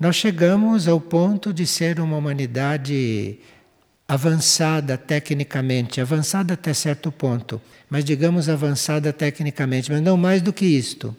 Nós 0.00 0.16
chegamos 0.16 0.88
ao 0.88 1.02
ponto 1.02 1.52
de 1.52 1.66
ser 1.66 2.00
uma 2.00 2.16
humanidade 2.16 3.38
avançada 4.08 4.96
tecnicamente, 4.96 6.00
avançada 6.00 6.54
até 6.54 6.72
certo 6.72 7.12
ponto, 7.12 7.60
mas 7.92 8.06
digamos 8.06 8.48
avançada 8.48 9.12
tecnicamente, 9.12 9.92
mas 9.92 10.00
não 10.00 10.16
mais 10.16 10.40
do 10.40 10.50
que 10.50 10.64
isto. 10.64 11.14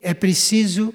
É 0.00 0.14
preciso 0.14 0.94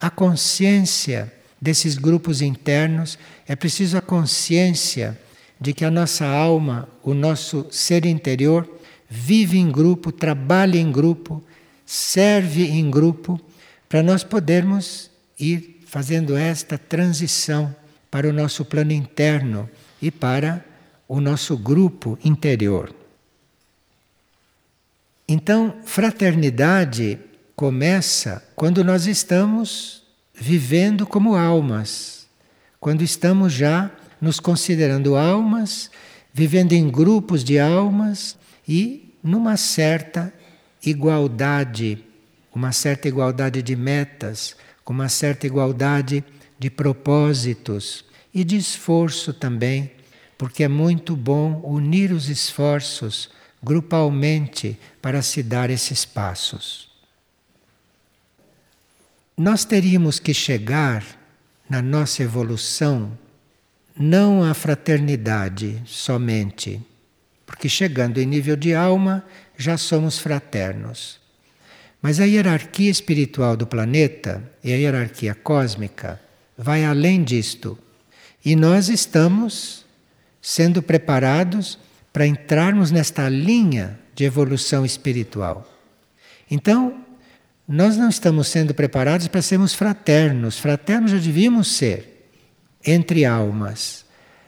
a 0.00 0.08
consciência 0.08 1.32
desses 1.60 1.98
grupos 1.98 2.40
internos, 2.40 3.18
é 3.44 3.56
preciso 3.56 3.98
a 3.98 4.00
consciência 4.00 5.18
de 5.60 5.72
que 5.72 5.84
a 5.84 5.90
nossa 5.90 6.24
alma, 6.24 6.88
o 7.02 7.12
nosso 7.12 7.66
ser 7.72 8.06
interior, 8.06 8.70
vive 9.10 9.58
em 9.58 9.68
grupo, 9.68 10.12
trabalha 10.12 10.78
em 10.78 10.92
grupo, 10.92 11.42
serve 11.84 12.68
em 12.68 12.88
grupo, 12.88 13.40
para 13.88 14.00
nós 14.00 14.22
podermos 14.22 15.10
ir 15.40 15.80
fazendo 15.84 16.36
esta 16.36 16.78
transição 16.78 17.74
para 18.08 18.28
o 18.28 18.32
nosso 18.32 18.64
plano 18.64 18.92
interno 18.92 19.68
e 20.00 20.08
para 20.08 20.64
o 21.08 21.20
nosso 21.20 21.56
grupo 21.56 22.16
interior. 22.24 22.94
Então, 25.30 25.74
fraternidade 25.84 27.18
começa 27.54 28.42
quando 28.56 28.82
nós 28.82 29.06
estamos 29.06 30.02
vivendo 30.32 31.06
como 31.06 31.36
almas, 31.36 32.26
quando 32.80 33.02
estamos 33.02 33.52
já 33.52 33.90
nos 34.22 34.40
considerando 34.40 35.16
almas, 35.16 35.90
vivendo 36.32 36.72
em 36.72 36.88
grupos 36.88 37.44
de 37.44 37.58
almas 37.58 38.38
e 38.66 39.14
numa 39.22 39.58
certa 39.58 40.32
igualdade, 40.82 42.02
uma 42.54 42.72
certa 42.72 43.06
igualdade 43.06 43.60
de 43.60 43.76
metas, 43.76 44.56
uma 44.86 45.10
certa 45.10 45.46
igualdade 45.46 46.24
de 46.58 46.70
propósitos 46.70 48.02
e 48.32 48.42
de 48.42 48.56
esforço 48.56 49.34
também, 49.34 49.92
porque 50.38 50.64
é 50.64 50.68
muito 50.68 51.14
bom 51.14 51.60
unir 51.62 52.12
os 52.12 52.30
esforços 52.30 53.28
grupalmente 53.62 54.78
para 55.00 55.22
se 55.22 55.42
dar 55.42 55.70
esses 55.70 56.04
passos. 56.04 56.88
Nós 59.36 59.64
teríamos 59.64 60.18
que 60.18 60.34
chegar 60.34 61.04
na 61.68 61.82
nossa 61.82 62.22
evolução 62.22 63.16
não 63.96 64.44
à 64.44 64.54
fraternidade 64.54 65.82
somente, 65.84 66.80
porque 67.44 67.68
chegando 67.68 68.18
em 68.18 68.26
nível 68.26 68.56
de 68.56 68.74
alma 68.74 69.24
já 69.56 69.76
somos 69.76 70.18
fraternos. 70.18 71.18
Mas 72.00 72.20
a 72.20 72.24
hierarquia 72.24 72.90
espiritual 72.90 73.56
do 73.56 73.66
planeta 73.66 74.42
e 74.62 74.72
a 74.72 74.76
hierarquia 74.76 75.34
cósmica 75.34 76.20
vai 76.56 76.84
além 76.84 77.24
disto. 77.24 77.76
E 78.44 78.54
nós 78.54 78.88
estamos 78.88 79.84
sendo 80.40 80.80
preparados 80.80 81.78
para 82.12 82.26
entrarmos 82.26 82.90
nesta 82.90 83.28
linha 83.28 83.98
de 84.14 84.24
evolução 84.24 84.84
espiritual. 84.84 85.66
Então, 86.50 87.04
nós 87.66 87.96
não 87.96 88.08
estamos 88.08 88.48
sendo 88.48 88.74
preparados 88.74 89.28
para 89.28 89.42
sermos 89.42 89.74
fraternos. 89.74 90.58
Fraternos 90.58 91.10
já 91.10 91.18
devíamos 91.18 91.68
ser 91.68 92.30
entre 92.84 93.24
almas. 93.24 94.04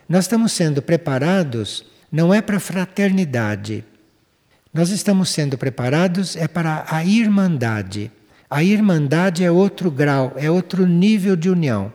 Nós 0.08 0.24
estamos 0.24 0.52
sendo 0.52 0.80
preparados 0.80 1.84
não 2.10 2.34
é 2.34 2.42
para 2.42 2.58
fraternidade, 2.58 3.84
nós 4.72 4.90
estamos 4.90 5.30
sendo 5.30 5.58
preparados 5.58 6.36
é 6.36 6.46
para 6.46 6.84
a 6.88 7.04
irmandade. 7.04 8.10
A 8.48 8.62
irmandade 8.62 9.44
é 9.44 9.50
outro 9.50 9.90
grau, 9.90 10.32
é 10.36 10.50
outro 10.50 10.86
nível 10.86 11.36
de 11.36 11.50
união. 11.50 11.92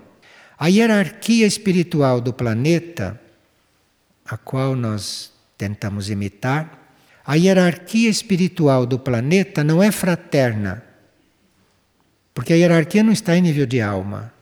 A 0.57 0.67
hierarquia 0.67 1.45
espiritual 1.45 2.21
do 2.21 2.33
planeta, 2.33 3.19
a 4.25 4.37
qual 4.37 4.75
nós 4.75 5.31
tentamos 5.57 6.09
imitar, 6.09 6.93
a 7.25 7.35
hierarquia 7.35 8.09
espiritual 8.09 8.85
do 8.85 8.99
planeta 8.99 9.63
não 9.63 9.81
é 9.81 9.91
fraterna. 9.91 10.83
Porque 12.33 12.53
a 12.53 12.55
hierarquia 12.55 13.01
não 13.01 13.11
está 13.11 13.35
em 13.35 13.41
nível 13.41 13.65
de 13.65 13.81
alma. 13.81 14.33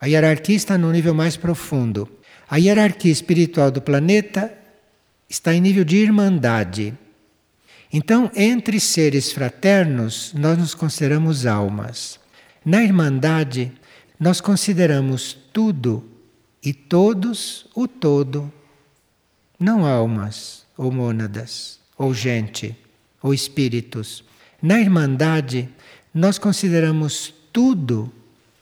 A 0.00 0.06
hierarquia 0.06 0.56
está 0.56 0.76
no 0.76 0.90
nível 0.92 1.14
mais 1.14 1.36
profundo. 1.36 2.08
A 2.48 2.56
hierarquia 2.56 3.10
espiritual 3.10 3.70
do 3.70 3.80
planeta 3.80 4.52
está 5.28 5.54
em 5.54 5.60
nível 5.60 5.84
de 5.84 5.96
irmandade. 5.96 6.96
Então, 7.92 8.30
entre 8.34 8.80
seres 8.80 9.32
fraternos, 9.32 10.32
nós 10.34 10.56
nos 10.58 10.74
consideramos 10.74 11.44
almas. 11.44 12.18
Na 12.64 12.82
Irmandade, 12.82 13.72
nós 14.18 14.40
consideramos 14.40 15.36
tudo 15.52 16.04
e 16.62 16.72
todos 16.72 17.66
o 17.74 17.88
todo, 17.88 18.52
não 19.62 19.86
almas 19.86 20.66
ou 20.76 20.90
mônadas, 20.90 21.78
ou 21.96 22.12
gente, 22.12 22.76
ou 23.22 23.32
espíritos. 23.32 24.24
Na 24.60 24.80
Irmandade, 24.80 25.68
nós 26.12 26.38
consideramos 26.38 27.32
tudo, 27.52 28.12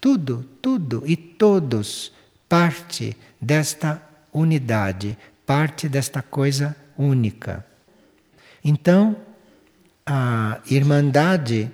tudo, 0.01 0.46
tudo 0.62 1.03
e 1.07 1.16
todos 1.16 2.12
parte 2.48 3.16
desta 3.40 4.03
unidade, 4.32 5.16
parte 5.46 5.88
desta 5.88 6.22
coisa 6.22 6.76
única. 6.96 7.64
Então, 8.62 9.16
a 10.05 10.61
irmandade, 10.68 11.70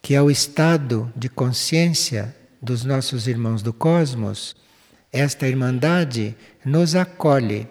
que 0.00 0.14
é 0.14 0.22
o 0.22 0.30
estado 0.30 1.12
de 1.14 1.28
consciência 1.28 2.34
dos 2.60 2.84
nossos 2.84 3.26
irmãos 3.28 3.62
do 3.62 3.72
cosmos, 3.72 4.56
esta 5.12 5.46
irmandade 5.46 6.34
nos 6.64 6.94
acolhe. 6.94 7.68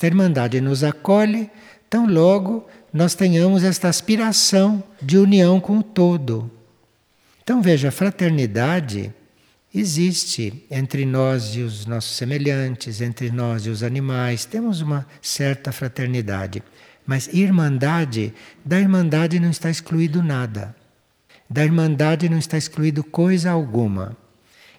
Esta 0.00 0.06
irmandade 0.06 0.62
nos 0.62 0.82
acolhe 0.82 1.50
tão 1.90 2.06
logo 2.06 2.66
nós 2.90 3.14
tenhamos 3.14 3.62
esta 3.62 3.86
aspiração 3.86 4.82
de 5.02 5.18
união 5.18 5.60
com 5.60 5.80
o 5.80 5.82
todo. 5.82 6.50
Então 7.42 7.60
veja, 7.60 7.88
a 7.88 7.92
fraternidade 7.92 9.12
existe 9.74 10.64
entre 10.70 11.04
nós 11.04 11.54
e 11.54 11.60
os 11.60 11.84
nossos 11.84 12.16
semelhantes, 12.16 13.02
entre 13.02 13.30
nós 13.30 13.66
e 13.66 13.68
os 13.68 13.82
animais, 13.82 14.46
temos 14.46 14.80
uma 14.80 15.06
certa 15.20 15.70
fraternidade. 15.70 16.62
Mas 17.06 17.28
irmandade, 17.30 18.32
da 18.64 18.80
irmandade 18.80 19.38
não 19.38 19.50
está 19.50 19.68
excluído 19.68 20.22
nada. 20.22 20.74
Da 21.50 21.62
irmandade 21.62 22.26
não 22.26 22.38
está 22.38 22.56
excluído 22.56 23.04
coisa 23.04 23.50
alguma. 23.50 24.16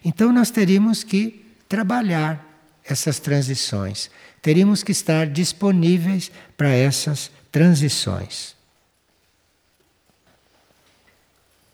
Então 0.04 0.32
nós 0.32 0.50
teríamos 0.50 1.04
que 1.04 1.46
trabalhar 1.68 2.51
essas 2.84 3.18
transições. 3.18 4.10
Teríamos 4.40 4.82
que 4.82 4.92
estar 4.92 5.26
disponíveis 5.26 6.30
para 6.56 6.70
essas 6.70 7.30
transições. 7.50 8.54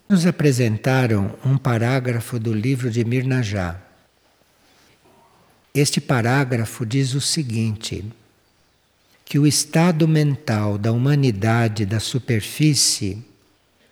Nos 0.07 0.25
apresentaram 0.25 1.37
um 1.45 1.57
parágrafo 1.57 2.39
do 2.39 2.53
livro 2.53 2.89
de 2.89 3.03
Mirnajá. 3.05 3.79
Este 5.73 6.01
parágrafo 6.01 6.85
diz 6.85 7.13
o 7.13 7.21
seguinte: 7.21 8.03
que 9.23 9.37
o 9.37 9.45
estado 9.45 10.07
mental 10.07 10.77
da 10.79 10.91
humanidade 10.91 11.85
da 11.85 11.99
superfície 11.99 13.23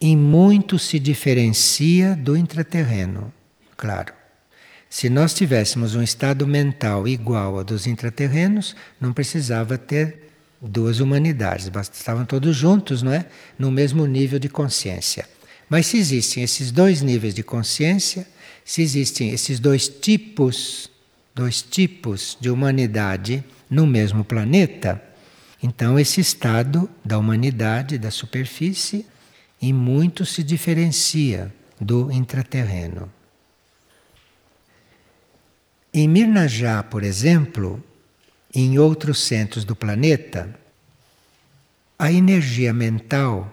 em 0.02 0.18
muito 0.18 0.80
se 0.80 0.98
diferencia 0.98 2.16
do 2.16 2.36
intraterreno. 2.36 3.32
Claro. 3.76 4.17
Se 4.90 5.10
nós 5.10 5.34
tivéssemos 5.34 5.96
um 5.96 6.02
estado 6.02 6.48
mental 6.48 7.08
igual 7.08 7.58
ao 7.58 7.64
dos 7.64 7.88
intraterrenos, 7.88 8.76
não 9.00 9.12
precisava 9.12 9.78
ter 9.78 10.30
duas 10.62 11.00
humanidades, 11.00 11.70
estavam 11.94 12.26
todos 12.26 12.56
juntos, 12.56 13.04
não 13.04 13.12
é? 13.12 13.26
No 13.60 13.70
mesmo 13.70 14.06
nível 14.06 14.40
de 14.40 14.50
consciência. 14.50 15.28
Mas 15.70 15.88
se 15.88 15.98
existem 15.98 16.44
esses 16.44 16.72
dois 16.72 17.02
níveis 17.02 17.34
de 17.34 17.44
consciência, 17.44 18.26
se 18.64 18.82
existem 18.82 19.32
esses 19.32 19.60
dois 19.60 19.88
tipos, 19.88 20.90
dois 21.36 21.62
tipos 21.62 22.38
de 22.40 22.50
humanidade 22.50 23.44
no 23.70 23.86
mesmo 23.86 24.24
planeta, 24.24 25.02
então 25.62 26.00
esse 26.00 26.22
estado 26.22 26.90
da 27.04 27.18
humanidade, 27.18 27.98
da 27.98 28.12
superfície, 28.12 29.06
em 29.62 29.74
muito 29.74 30.26
se 30.26 30.44
diferencia 30.44 31.54
do 31.80 32.12
intraterreno. 32.12 33.17
Em 36.00 36.08
Mirnajá, 36.08 36.84
por 36.84 37.02
exemplo, 37.04 37.84
em 38.54 38.78
outros 38.78 39.20
centros 39.20 39.66
do 39.66 39.76
planeta, 39.76 40.48
a 41.98 42.12
energia 42.12 42.72
mental 42.72 43.52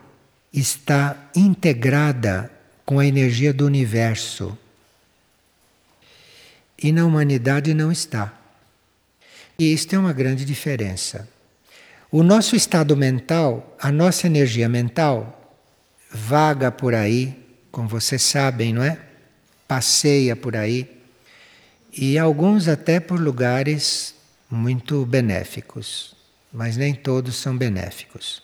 está 0.53 1.31
integrada 1.35 2.51
com 2.85 2.99
a 2.99 3.07
energia 3.07 3.51
do 3.51 3.65
universo. 3.65 4.59
E 6.83 6.93
na 6.93 7.07
humanidade 7.07 7.73
não 7.73 7.91
está. 7.91 8.39
E 9.59 9.73
isto 9.73 9.95
é 9.95 9.99
uma 9.99 10.13
grande 10.13 10.45
diferença. 10.45 11.27
O 12.11 12.23
nosso 12.23 12.55
estado 12.55 12.95
mental, 12.95 13.75
a 13.81 13.91
nossa 13.91 14.27
energia 14.27 14.69
mental, 14.69 15.57
vaga 16.13 16.71
por 16.71 16.95
aí, 16.95 17.43
como 17.73 17.89
vocês 17.89 18.21
sabem, 18.21 18.75
não 18.75 18.83
é? 18.83 18.99
Passeia 19.67 20.37
por 20.37 20.55
aí. 20.55 21.04
E 21.97 22.19
alguns 22.19 22.67
até 22.67 22.99
por 22.99 23.21
lugares 23.21 24.17
muito 24.51 25.07
benéficos, 25.07 26.17
mas 26.53 26.77
nem 26.77 26.93
todos 26.93 27.37
são 27.37 27.57
benéficos. 27.57 28.43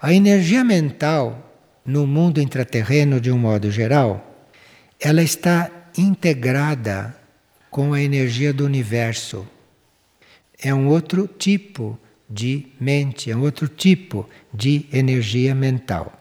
A 0.00 0.12
energia 0.12 0.62
mental, 0.62 1.50
no 1.84 2.06
mundo 2.06 2.42
intraterreno 2.42 3.20
de 3.20 3.32
um 3.32 3.38
modo 3.38 3.70
geral, 3.70 4.46
ela 5.00 5.22
está 5.22 5.70
integrada 5.96 7.16
com 7.70 7.94
a 7.94 8.02
energia 8.02 8.52
do 8.52 8.66
universo. 8.66 9.48
É 10.58 10.74
um 10.74 10.88
outro 10.88 11.26
tipo 11.26 11.98
de 12.28 12.66
mente, 12.78 13.30
é 13.30 13.36
um 13.36 13.42
outro 13.42 13.66
tipo 13.66 14.28
de 14.52 14.84
energia 14.92 15.54
mental. 15.54 16.17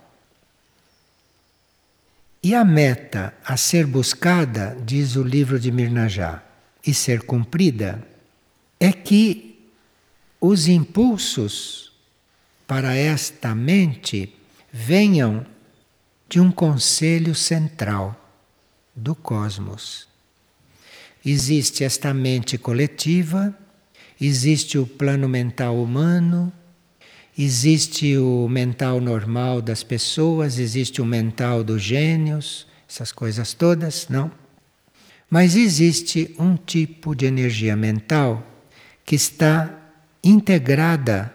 E 2.41 2.53
a 2.53 2.63
meta 2.63 3.33
a 3.43 3.57
ser 3.57 3.85
buscada, 3.85 4.77
diz 4.85 5.15
o 5.15 5.23
livro 5.23 5.59
de 5.59 5.71
Mirnajá, 5.71 6.43
e 6.85 6.93
ser 6.93 7.23
cumprida, 7.23 8.01
é 8.79 8.91
que 8.93 9.69
os 10.39 10.67
impulsos 10.67 11.91
para 12.67 12.95
esta 12.95 13.55
mente 13.55 14.33
venham 14.71 15.45
de 16.29 16.39
um 16.39 16.51
conselho 16.51 17.33
central 17.33 18.15
do 18.95 19.15
cosmos. 19.15 20.07
Existe 21.25 21.83
esta 21.83 22.13
mente 22.13 22.57
coletiva, 22.57 23.57
existe 24.19 24.77
o 24.77 24.85
plano 24.85 25.27
mental 25.27 25.81
humano, 25.81 26.51
existe 27.37 28.17
o 28.17 28.47
mental 28.49 28.99
normal 28.99 29.61
das 29.61 29.83
pessoas, 29.83 30.57
existe 30.57 31.01
o 31.01 31.05
mental 31.05 31.63
dos 31.63 31.81
gênios, 31.81 32.65
essas 32.89 33.11
coisas 33.11 33.53
todas, 33.53 34.07
não? 34.09 34.31
Mas 35.29 35.55
existe 35.55 36.33
um 36.39 36.55
tipo 36.55 37.13
de 37.13 37.25
energia 37.25 37.75
mental 37.75 38.45
que 39.05 39.15
está 39.15 39.69
integrada 40.23 41.33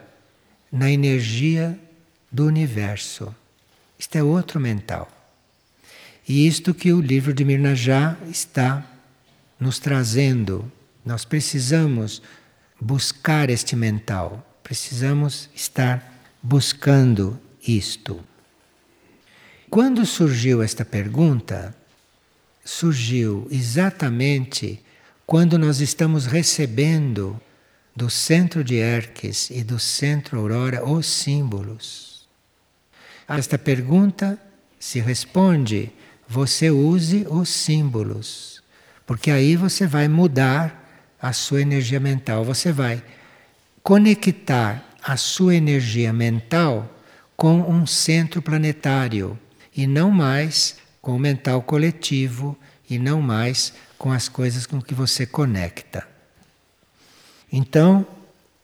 na 0.71 0.91
energia 0.91 1.79
do 2.31 2.45
universo. 2.47 3.33
Isto 3.97 4.17
é 4.17 4.23
outro 4.23 4.59
mental. 4.59 5.09
E 6.27 6.47
isto 6.47 6.73
que 6.73 6.91
o 6.91 6.99
livro 6.99 7.33
de 7.33 7.45
Mirnajá 7.45 8.17
está 8.29 8.85
nos 9.59 9.77
trazendo. 9.77 10.69
Nós 11.05 11.23
precisamos 11.23 12.21
buscar 12.79 13.49
este 13.49 13.75
mental, 13.75 14.45
precisamos 14.63 15.49
estar 15.53 16.21
buscando 16.41 17.39
isto. 17.67 18.23
Quando 19.69 20.05
surgiu 20.05 20.61
esta 20.61 20.85
pergunta, 20.85 21.75
surgiu 22.63 23.47
exatamente 23.51 24.81
quando 25.25 25.57
nós 25.57 25.81
estamos 25.81 26.25
recebendo 26.25 27.39
do 27.95 28.09
centro 28.09 28.63
de 28.63 28.75
Erques 28.75 29.49
e 29.49 29.63
do 29.63 29.79
centro 29.79 30.39
Aurora 30.39 30.87
os 30.87 31.05
símbolos. 31.05 32.27
Esta 33.27 33.57
pergunta 33.57 34.39
se 34.79 34.99
responde: 34.99 35.91
você 36.27 36.69
use 36.69 37.25
os 37.29 37.49
símbolos, 37.49 38.61
porque 39.05 39.31
aí 39.31 39.55
você 39.55 39.87
vai 39.87 40.07
mudar 40.07 40.81
a 41.21 41.31
sua 41.31 41.61
energia 41.61 41.99
mental, 41.99 42.43
você 42.43 42.71
vai 42.71 43.01
conectar 43.83 44.81
a 45.03 45.17
sua 45.17 45.55
energia 45.55 46.13
mental 46.13 46.89
com 47.35 47.59
um 47.69 47.85
centro 47.85 48.41
planetário 48.41 49.37
e 49.75 49.85
não 49.85 50.09
mais 50.09 50.77
com 51.01 51.13
o 51.13 51.19
mental 51.19 51.61
coletivo 51.61 52.57
e 52.89 52.97
não 52.97 53.21
mais 53.21 53.73
com 53.97 54.11
as 54.11 54.29
coisas 54.29 54.65
com 54.65 54.81
que 54.81 54.93
você 54.93 55.25
conecta. 55.25 56.07
Então, 57.51 58.07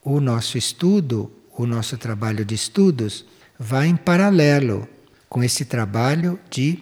o 0.01 0.21
nosso 0.21 0.57
estudo, 0.57 1.29
o 1.51 1.65
nosso 1.65 1.97
trabalho 1.97 2.45
de 2.45 2.55
estudos, 2.55 3.25
vai 3.59 3.87
em 3.87 3.97
paralelo 3.97 4.87
com 5.27 5.43
esse 5.43 5.65
trabalho 5.65 6.39
de 6.49 6.79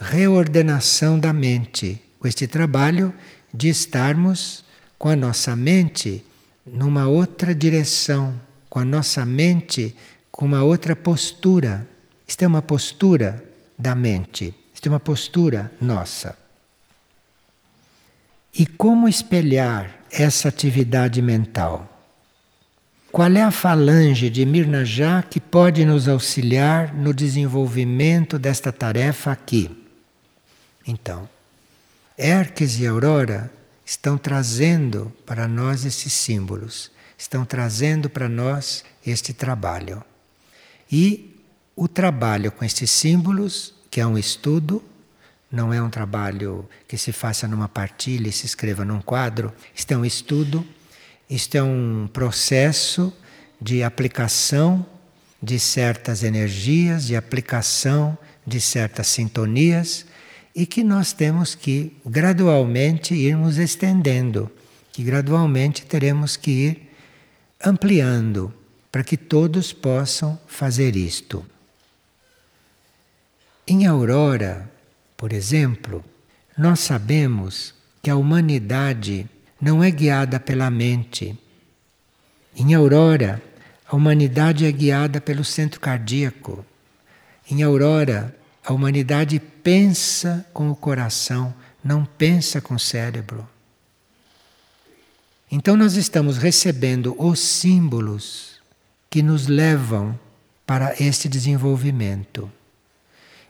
reordenação 0.00 1.20
da 1.20 1.34
mente, 1.34 2.00
com 2.18 2.26
este 2.26 2.46
trabalho 2.46 3.12
de 3.52 3.68
estarmos 3.68 4.64
com 4.98 5.10
a 5.10 5.16
nossa 5.16 5.54
mente 5.54 6.24
numa 6.72 7.06
outra 7.06 7.54
direção, 7.54 8.34
com 8.68 8.78
a 8.78 8.84
nossa 8.84 9.24
mente 9.24 9.94
com 10.38 10.46
uma 10.46 10.62
outra 10.62 10.94
postura. 10.94 11.84
Isto 12.24 12.44
é 12.44 12.46
uma 12.46 12.62
postura 12.62 13.44
da 13.76 13.92
mente, 13.92 14.54
isto 14.72 14.86
é 14.86 14.88
uma 14.88 15.00
postura 15.00 15.72
nossa. 15.80 16.38
E 18.56 18.64
como 18.64 19.08
espelhar 19.08 19.98
essa 20.12 20.48
atividade 20.48 21.20
mental? 21.20 21.92
Qual 23.10 23.32
é 23.32 23.42
a 23.42 23.50
falange 23.50 24.30
de 24.30 24.46
Mirnajá 24.46 25.22
que 25.22 25.40
pode 25.40 25.84
nos 25.84 26.06
auxiliar 26.06 26.94
no 26.94 27.12
desenvolvimento 27.12 28.38
desta 28.38 28.70
tarefa 28.70 29.32
aqui? 29.32 29.68
Então, 30.86 31.28
Erques 32.16 32.78
e 32.78 32.86
Aurora 32.86 33.50
estão 33.88 34.18
trazendo 34.18 35.10
para 35.24 35.48
nós 35.48 35.86
esses 35.86 36.12
símbolos, 36.12 36.90
estão 37.16 37.46
trazendo 37.46 38.10
para 38.10 38.28
nós 38.28 38.84
este 39.04 39.32
trabalho. 39.32 40.04
E 40.92 41.42
o 41.74 41.88
trabalho 41.88 42.52
com 42.52 42.66
estes 42.66 42.90
símbolos, 42.90 43.74
que 43.90 43.98
é 43.98 44.06
um 44.06 44.18
estudo, 44.18 44.84
não 45.50 45.72
é 45.72 45.80
um 45.80 45.88
trabalho 45.88 46.68
que 46.86 46.98
se 46.98 47.12
faça 47.12 47.48
numa 47.48 47.66
partilha 47.66 48.28
e 48.28 48.32
se 48.32 48.44
escreva 48.44 48.84
num 48.84 49.00
quadro. 49.00 49.54
Isto 49.74 49.92
é 49.92 49.96
um 49.96 50.04
estudo, 50.04 50.66
isto 51.30 51.54
é 51.54 51.62
um 51.62 52.10
processo 52.12 53.10
de 53.58 53.82
aplicação 53.82 54.84
de 55.42 55.58
certas 55.58 56.22
energias, 56.22 57.06
de 57.06 57.16
aplicação 57.16 58.18
de 58.46 58.60
certas 58.60 59.06
sintonias 59.06 60.04
e 60.58 60.66
que 60.66 60.82
nós 60.82 61.12
temos 61.12 61.54
que 61.54 61.96
gradualmente 62.04 63.14
irmos 63.14 63.58
estendendo, 63.58 64.50
que 64.90 65.04
gradualmente 65.04 65.86
teremos 65.86 66.36
que 66.36 66.50
ir 66.50 66.90
ampliando 67.64 68.52
para 68.90 69.04
que 69.04 69.16
todos 69.16 69.72
possam 69.72 70.36
fazer 70.48 70.96
isto. 70.96 71.46
Em 73.68 73.86
Aurora, 73.86 74.68
por 75.16 75.32
exemplo, 75.32 76.04
nós 76.56 76.80
sabemos 76.80 77.72
que 78.02 78.10
a 78.10 78.16
humanidade 78.16 79.30
não 79.60 79.80
é 79.80 79.92
guiada 79.92 80.40
pela 80.40 80.68
mente. 80.72 81.38
Em 82.56 82.74
Aurora, 82.74 83.40
a 83.86 83.94
humanidade 83.94 84.66
é 84.66 84.72
guiada 84.72 85.20
pelo 85.20 85.44
centro 85.44 85.78
cardíaco. 85.78 86.66
Em 87.48 87.62
Aurora, 87.62 88.36
a 88.64 88.72
humanidade 88.72 89.40
pensa 89.68 90.46
com 90.54 90.70
o 90.70 90.74
coração, 90.74 91.52
não 91.84 92.02
pensa 92.02 92.58
com 92.58 92.76
o 92.76 92.78
cérebro. 92.78 93.46
Então, 95.52 95.76
nós 95.76 95.92
estamos 95.92 96.38
recebendo 96.38 97.14
os 97.18 97.38
símbolos 97.38 98.62
que 99.10 99.22
nos 99.22 99.46
levam 99.46 100.18
para 100.64 100.94
este 100.98 101.28
desenvolvimento. 101.28 102.50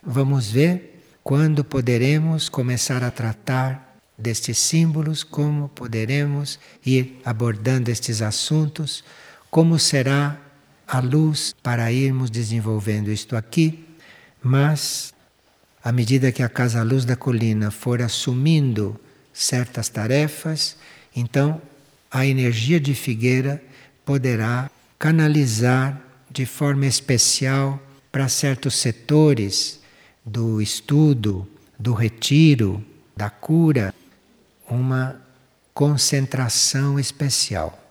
Vamos 0.02 0.50
ver 0.50 1.00
quando 1.22 1.62
poderemos 1.62 2.48
começar 2.48 3.04
a 3.04 3.12
tratar 3.12 3.96
destes 4.18 4.58
símbolos, 4.58 5.22
como 5.22 5.68
poderemos 5.68 6.58
ir 6.84 7.20
abordando 7.24 7.92
estes 7.92 8.22
assuntos, 8.22 9.04
como 9.52 9.78
será 9.78 10.36
a 10.84 10.98
luz 10.98 11.54
para 11.62 11.92
irmos 11.92 12.28
desenvolvendo 12.28 13.08
isto 13.08 13.36
aqui 13.36 13.84
mas, 14.42 15.12
à 15.88 15.92
medida 15.92 16.30
que 16.30 16.42
a 16.42 16.50
Casa 16.50 16.82
Luz 16.82 17.06
da 17.06 17.16
Colina 17.16 17.70
for 17.70 18.02
assumindo 18.02 19.00
certas 19.32 19.88
tarefas, 19.88 20.76
então 21.16 21.62
a 22.10 22.26
energia 22.26 22.78
de 22.78 22.94
Figueira 22.94 23.62
poderá 24.04 24.70
canalizar 24.98 25.98
de 26.30 26.44
forma 26.44 26.84
especial 26.84 27.82
para 28.12 28.28
certos 28.28 28.74
setores 28.74 29.80
do 30.22 30.60
estudo, 30.60 31.48
do 31.78 31.94
retiro, 31.94 32.84
da 33.16 33.30
cura, 33.30 33.94
uma 34.68 35.18
concentração 35.72 37.00
especial. 37.00 37.82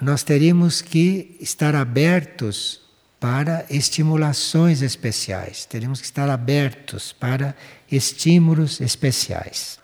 Nós 0.00 0.24
teríamos 0.24 0.82
que 0.82 1.36
estar 1.38 1.76
abertos 1.76 2.80
para 3.20 3.66
estimulações 3.68 4.80
especiais. 4.82 5.64
Teremos 5.64 6.00
que 6.00 6.06
estar 6.06 6.28
abertos 6.30 7.12
para 7.12 7.56
estímulos 7.90 8.80
especiais. 8.80 9.78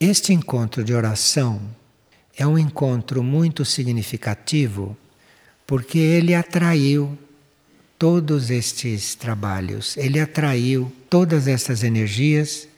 Este 0.00 0.32
encontro 0.32 0.82
de 0.82 0.92
oração 0.92 1.62
é 2.36 2.46
um 2.46 2.58
encontro 2.58 3.22
muito 3.22 3.64
significativo 3.64 4.96
porque 5.66 5.98
ele 5.98 6.34
atraiu 6.34 7.16
todos 7.96 8.50
estes 8.50 9.14
trabalhos, 9.14 9.96
ele 9.96 10.20
atraiu 10.20 10.92
todas 11.08 11.46
essas 11.46 11.82
energias 11.84 12.68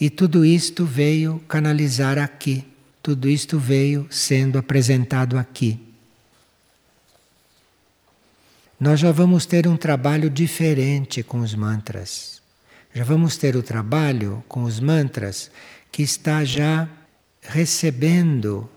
e 0.00 0.08
tudo 0.08 0.44
isto 0.44 0.84
veio 0.84 1.38
canalizar 1.46 2.18
aqui, 2.18 2.64
tudo 3.02 3.28
isto 3.28 3.58
veio 3.58 4.08
sendo 4.10 4.58
apresentado 4.58 5.38
aqui 5.38 5.85
nós 8.78 9.00
já 9.00 9.10
vamos 9.10 9.46
ter 9.46 9.66
um 9.66 9.76
trabalho 9.76 10.28
diferente 10.28 11.22
com 11.22 11.40
os 11.40 11.54
mantras. 11.54 12.42
Já 12.94 13.04
vamos 13.04 13.36
ter 13.36 13.56
o 13.56 13.62
trabalho 13.62 14.44
com 14.48 14.62
os 14.64 14.80
mantras 14.80 15.50
que 15.90 16.02
está 16.02 16.44
já 16.44 16.88
recebendo 17.42 18.68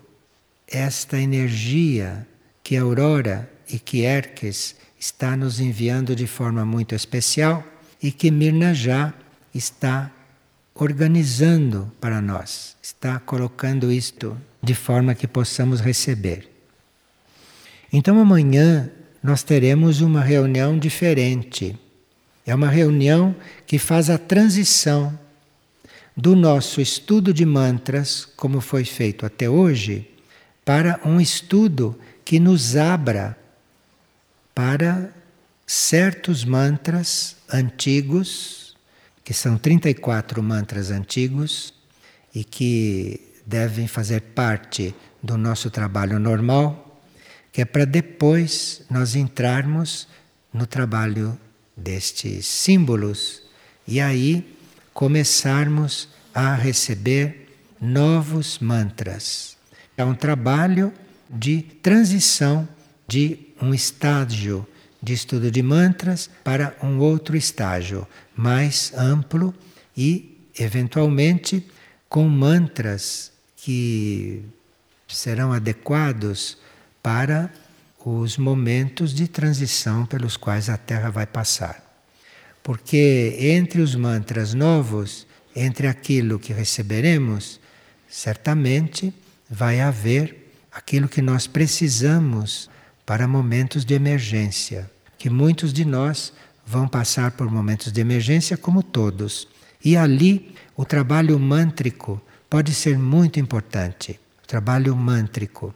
esta 0.66 1.18
energia 1.18 2.26
que 2.62 2.76
Aurora 2.76 3.50
e 3.68 3.78
que 3.78 4.02
Erques 4.02 4.76
está 4.98 5.36
nos 5.36 5.60
enviando 5.60 6.14
de 6.14 6.26
forma 6.26 6.64
muito 6.64 6.94
especial 6.94 7.64
e 8.02 8.10
que 8.10 8.30
Mirna 8.30 8.72
já 8.72 9.12
está 9.54 10.10
organizando 10.74 11.92
para 12.00 12.22
nós, 12.22 12.76
está 12.82 13.18
colocando 13.18 13.92
isto 13.92 14.36
de 14.62 14.74
forma 14.74 15.14
que 15.14 15.26
possamos 15.26 15.80
receber. 15.80 16.48
Então 17.92 18.18
amanhã 18.20 18.90
nós 19.22 19.42
teremos 19.42 20.00
uma 20.00 20.22
reunião 20.22 20.78
diferente. 20.78 21.78
É 22.46 22.54
uma 22.54 22.68
reunião 22.68 23.36
que 23.66 23.78
faz 23.78 24.08
a 24.08 24.18
transição 24.18 25.18
do 26.16 26.34
nosso 26.34 26.80
estudo 26.80 27.32
de 27.32 27.44
mantras, 27.44 28.26
como 28.36 28.60
foi 28.60 28.84
feito 28.84 29.24
até 29.24 29.48
hoje, 29.48 30.08
para 30.64 31.00
um 31.04 31.20
estudo 31.20 31.98
que 32.24 32.40
nos 32.40 32.76
abra 32.76 33.36
para 34.54 35.10
certos 35.66 36.44
mantras 36.44 37.36
antigos, 37.52 38.76
que 39.24 39.32
são 39.32 39.56
34 39.56 40.42
mantras 40.42 40.90
antigos 40.90 41.72
e 42.34 42.42
que 42.42 43.20
devem 43.46 43.86
fazer 43.86 44.20
parte 44.20 44.94
do 45.22 45.36
nosso 45.36 45.70
trabalho 45.70 46.18
normal 46.18 46.89
que 47.52 47.60
é 47.60 47.64
para 47.64 47.84
depois 47.84 48.82
nós 48.90 49.14
entrarmos 49.14 50.08
no 50.52 50.66
trabalho 50.66 51.38
destes 51.76 52.46
símbolos 52.46 53.42
e 53.86 54.00
aí 54.00 54.56
começarmos 54.92 56.08
a 56.34 56.54
receber 56.54 57.48
novos 57.80 58.58
mantras. 58.58 59.56
É 59.96 60.04
um 60.04 60.14
trabalho 60.14 60.92
de 61.28 61.62
transição 61.62 62.68
de 63.08 63.38
um 63.60 63.74
estágio 63.74 64.66
de 65.02 65.12
estudo 65.14 65.50
de 65.50 65.62
mantras 65.62 66.28
para 66.44 66.76
um 66.82 66.98
outro 66.98 67.36
estágio 67.36 68.06
mais 68.36 68.92
amplo 68.94 69.54
e, 69.96 70.38
eventualmente, 70.58 71.66
com 72.08 72.28
mantras 72.28 73.32
que 73.56 74.44
serão 75.08 75.52
adequados 75.52 76.58
para 77.02 77.50
os 78.04 78.38
momentos 78.38 79.14
de 79.14 79.28
transição 79.28 80.06
pelos 80.06 80.36
quais 80.36 80.68
a 80.68 80.76
Terra 80.76 81.10
vai 81.10 81.26
passar. 81.26 81.84
Porque 82.62 83.36
entre 83.38 83.80
os 83.80 83.94
mantras 83.94 84.54
novos, 84.54 85.26
entre 85.54 85.86
aquilo 85.86 86.38
que 86.38 86.52
receberemos, 86.52 87.60
certamente 88.08 89.12
vai 89.48 89.80
haver 89.80 90.52
aquilo 90.72 91.08
que 91.08 91.20
nós 91.20 91.46
precisamos 91.46 92.70
para 93.04 93.26
momentos 93.26 93.84
de 93.84 93.94
emergência, 93.94 94.90
que 95.18 95.28
muitos 95.28 95.72
de 95.72 95.84
nós 95.84 96.32
vão 96.66 96.86
passar 96.86 97.32
por 97.32 97.50
momentos 97.50 97.92
de 97.92 98.00
emergência 98.00 98.56
como 98.56 98.82
todos. 98.82 99.48
E 99.84 99.96
ali 99.96 100.54
o 100.76 100.84
trabalho 100.84 101.38
mântrico 101.38 102.20
pode 102.48 102.72
ser 102.72 102.98
muito 102.98 103.40
importante. 103.40 104.20
O 104.44 104.46
trabalho 104.46 104.94
mântrico 104.94 105.74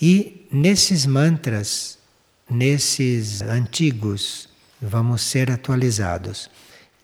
e 0.00 0.46
nesses 0.50 1.04
mantras, 1.04 1.98
nesses 2.48 3.42
antigos, 3.42 4.48
vamos 4.80 5.20
ser 5.22 5.50
atualizados. 5.50 6.50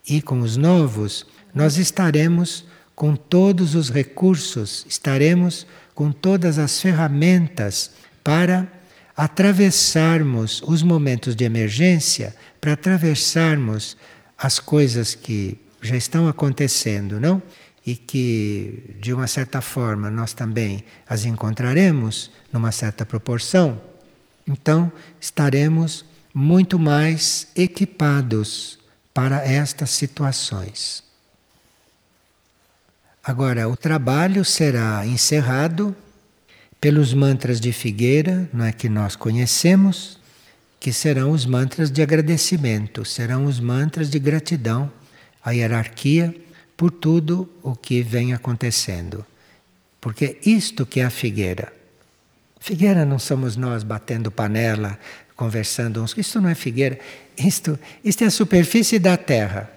E 0.08 0.22
com 0.22 0.40
os 0.40 0.56
novos, 0.56 1.26
nós 1.54 1.76
estaremos 1.76 2.64
com 2.94 3.14
todos 3.14 3.74
os 3.74 3.90
recursos, 3.90 4.86
estaremos 4.88 5.66
com 5.94 6.10
todas 6.10 6.58
as 6.58 6.80
ferramentas 6.80 7.90
para 8.24 8.66
atravessarmos 9.14 10.62
os 10.66 10.82
momentos 10.82 11.36
de 11.36 11.44
emergência, 11.44 12.34
para 12.60 12.72
atravessarmos 12.72 13.96
as 14.38 14.58
coisas 14.58 15.14
que 15.14 15.58
já 15.82 15.96
estão 15.96 16.28
acontecendo, 16.28 17.20
não? 17.20 17.42
e 17.86 17.94
que, 17.94 18.96
de 19.00 19.12
uma 19.12 19.28
certa 19.28 19.60
forma, 19.60 20.10
nós 20.10 20.32
também 20.32 20.84
as 21.08 21.24
encontraremos 21.24 22.32
numa 22.56 22.72
certa 22.72 23.04
proporção, 23.04 23.78
então 24.48 24.90
estaremos 25.20 26.04
muito 26.32 26.78
mais 26.78 27.48
equipados 27.54 28.78
para 29.12 29.46
estas 29.46 29.90
situações. 29.90 31.04
Agora, 33.22 33.68
o 33.68 33.76
trabalho 33.76 34.44
será 34.44 35.06
encerrado 35.06 35.94
pelos 36.80 37.12
mantras 37.12 37.60
de 37.60 37.72
Figueira, 37.72 38.48
não 38.52 38.64
é 38.64 38.72
que 38.72 38.88
nós 38.88 39.16
conhecemos, 39.16 40.18
que 40.80 40.92
serão 40.92 41.32
os 41.32 41.44
mantras 41.44 41.90
de 41.90 42.00
agradecimento, 42.00 43.04
serão 43.04 43.44
os 43.44 43.60
mantras 43.60 44.08
de 44.08 44.18
gratidão 44.18 44.90
à 45.44 45.50
hierarquia 45.50 46.34
por 46.76 46.90
tudo 46.90 47.50
o 47.62 47.74
que 47.74 48.02
vem 48.02 48.32
acontecendo. 48.32 49.26
Porque 50.00 50.38
isto 50.46 50.86
que 50.86 51.00
é 51.00 51.04
a 51.04 51.10
figueira. 51.10 51.75
Figueira 52.66 53.04
não 53.04 53.16
somos 53.16 53.54
nós 53.54 53.84
batendo 53.84 54.28
panela 54.28 54.98
conversando 55.36 56.02
uns. 56.02 56.18
Isto 56.18 56.40
não 56.40 56.48
é 56.48 56.54
figueira, 56.56 56.98
isto, 57.38 57.78
isto 58.02 58.24
é 58.24 58.26
a 58.26 58.30
superfície 58.30 58.98
da 58.98 59.16
Terra. 59.16 59.70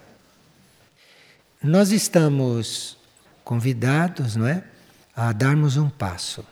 Nós 1.62 1.92
estamos 1.92 2.98
convidados, 3.44 4.34
não 4.34 4.44
é, 4.44 4.64
a 5.14 5.30
darmos 5.30 5.76
um 5.76 5.88
passo. 5.88 6.44